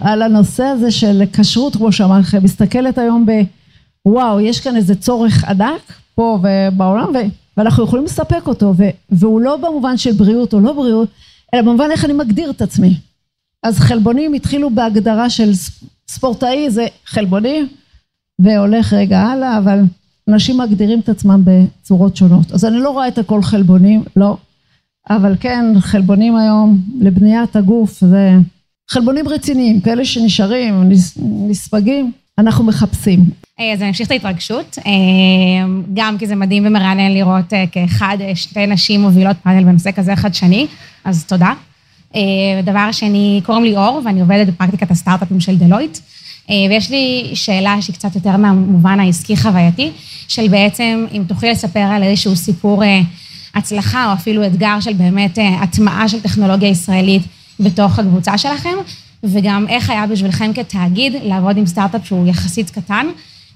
[0.00, 3.26] על הנושא הזה של כשרות כמו שאמרתי מסתכלת היום
[4.06, 7.12] בוואו יש כאן איזה צורך ענק פה ובעולם
[7.56, 8.74] ואנחנו יכולים לספק אותו
[9.10, 11.08] והוא לא במובן של בריאות או לא בריאות
[11.54, 12.94] אלא במובן איך אני מגדיר את עצמי
[13.62, 15.50] אז חלבונים התחילו בהגדרה של
[16.08, 17.68] ספורטאי זה חלבונים
[18.38, 19.80] והולך רגע הלאה אבל
[20.28, 24.36] אנשים מגדירים את עצמם בצורות שונות אז אני לא רואה את הכל חלבונים לא
[25.10, 28.32] אבל כן חלבונים היום לבניית הגוף זה
[28.90, 30.90] חלבונים רציניים כאלה שנשארים
[31.48, 33.20] נספגים אנחנו מחפשים.
[33.74, 34.78] אז אני אמשיך את ההתרגשות
[35.94, 40.66] גם כי זה מדהים ומרענן לראות כאחד שתי נשים מובילות פאנל בנושא כזה חדשני
[41.04, 41.52] אז תודה.
[42.62, 45.98] דבר שני קוראים לי אור ואני עובדת בפרקטיקת הסטארט-אפים של דלויט.
[46.70, 49.90] ויש לי שאלה שהיא קצת יותר מהמובן העסקי חווייתי
[50.28, 52.82] של בעצם אם תוכלי לספר על איזשהו סיפור
[53.54, 57.22] הצלחה או אפילו אתגר של באמת הטמעה של טכנולוגיה ישראלית
[57.60, 58.74] בתוך הקבוצה שלכם
[59.24, 63.06] וגם איך היה בשבילכם כתאגיד לעבוד עם סטארט-אפ שהוא יחסית קטן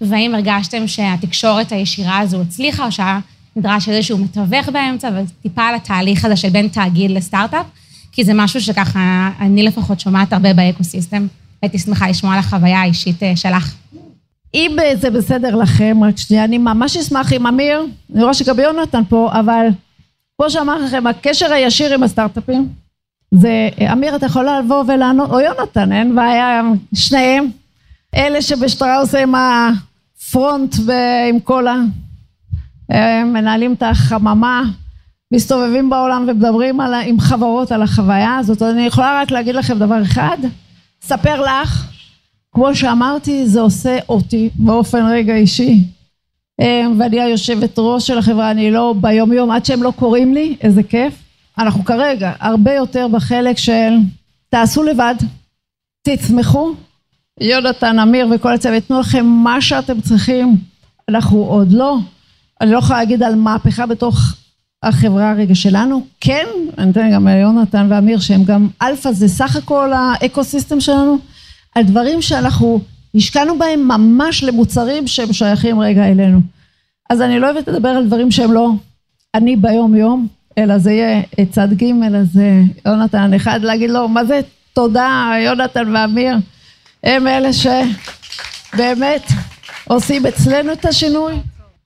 [0.01, 3.19] והאם הרגשתם שהתקשורת הישירה הזו הצליחה או שהיה
[3.57, 7.67] נדרש איזשהו מתווך באמצע וטיפה על התהליך הזה של בין תאגיד לסטארט-אפ
[8.13, 11.27] כי זה משהו שככה אני לפחות שומעת הרבה באקוסיסטם
[11.63, 13.75] הייתי שמחה לשמוע על החוויה האישית שלך.
[14.55, 19.03] אם זה בסדר לכם, רק שנייה, אני ממש אשמח עם אמיר, אני רואה שגם יונתן
[19.09, 19.67] פה, אבל
[20.37, 22.69] כמו שאמר לכם, הקשר הישיר עם הסטארט-אפים
[23.31, 26.63] זה, אמיר אתה יכול לבוא ולענות, או יונתן, אין בעיה,
[26.95, 27.47] שניהם,
[28.15, 31.75] אלה שבשטראוס הם הפרונט ועם כל ה...
[33.25, 34.63] מנהלים את החממה,
[35.33, 40.03] מסתובבים בעולם ומדברים על, עם חברות על החוויה הזאת, אני יכולה רק להגיד לכם דבר
[40.03, 40.37] אחד,
[41.03, 41.87] ספר לך,
[42.55, 45.79] כמו שאמרתי, זה עושה אותי באופן רגע אישי,
[46.99, 50.83] ואני היושבת ראש של החברה, אני לא ביום יום, עד שהם לא קוראים לי, איזה
[50.83, 51.15] כיף.
[51.59, 53.93] אנחנו כרגע הרבה יותר בחלק של
[54.49, 55.15] תעשו לבד,
[56.03, 56.73] תצמחו,
[57.41, 60.57] יונתן, אמיר וכל הצוות, יתנו לכם מה שאתם צריכים,
[61.09, 61.97] אנחנו עוד לא,
[62.61, 64.35] אני לא יכולה להגיד על מהפכה בתוך
[64.83, 66.47] החברה הרגע שלנו, כן,
[66.79, 71.19] אני אתן גם ליונתן ואמיר שהם גם אלפא זה סך הכל ה ecosystem שלנו,
[71.75, 72.81] על דברים שאנחנו
[73.15, 76.41] השקענו בהם ממש למוצרים שהם שייכים רגע אלינו.
[77.11, 78.71] אז אני לא אוהבת לדבר על דברים שהם לא
[79.35, 80.27] אני ביום יום,
[80.59, 84.41] אלא זה יהיה צד ג' אלא זה יונתן אחד להגיד לו מה זה
[84.73, 86.37] תודה יונתן ואמיר,
[87.05, 89.23] הם אלה שבאמת
[89.85, 91.35] עושים אצלנו את השינוי.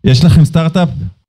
[0.05, 0.89] יש לכם סטארט-אפ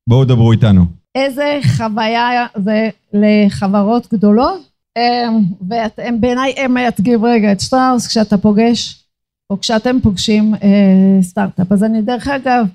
[0.09, 0.96] בואו דברו איתנו.
[1.17, 4.61] איזה חוויה זה לחברות גדולות,
[4.97, 9.03] אמ, והם בעיניי הם מייצגים רגע את שטראוס כשאתה פוגש,
[9.49, 11.71] או כשאתם פוגשים אה, סטארט-אפ.
[11.71, 12.67] אז אני דרך אגב,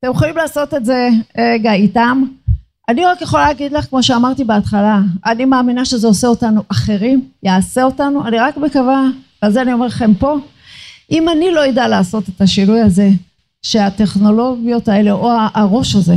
[0.00, 1.08] אתם יכולים לעשות את זה
[1.38, 2.22] רגע איתם.
[2.88, 7.82] אני רק יכולה להגיד לך, כמו שאמרתי בהתחלה, אני מאמינה שזה עושה אותנו אחרים, יעשה
[7.82, 9.04] אותנו, אני רק מקווה,
[9.42, 10.36] ועל זה אני אומר לכם פה,
[11.10, 13.08] אם אני לא אדע לעשות את השינוי הזה,
[13.62, 16.14] שהטכנולוגיות האלה, או הראש הזה,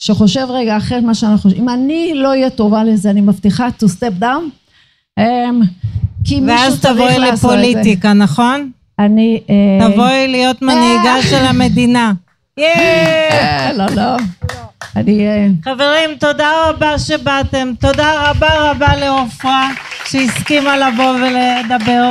[0.00, 3.86] שחושב רגע אחרת מה שאנחנו חושבים, אם אני לא אהיה טובה לזה, אני מבטיחה to
[3.86, 4.70] step down,
[5.20, 5.22] um,
[6.24, 7.26] כי מישהו צריך לעשות את זה.
[7.26, 8.70] ואז תבואי לפוליטיקה, נכון?
[8.98, 9.40] אני...
[9.80, 12.12] תבואי להיות מנהיגה של המדינה.
[12.58, 14.16] אה, לא, לא.
[14.96, 15.26] אני...
[15.64, 17.72] חברים, תודה רבה שבאתם.
[17.80, 19.68] תודה רבה רבה לעופרה
[20.04, 22.10] שהסכימה לבוא ולדבר.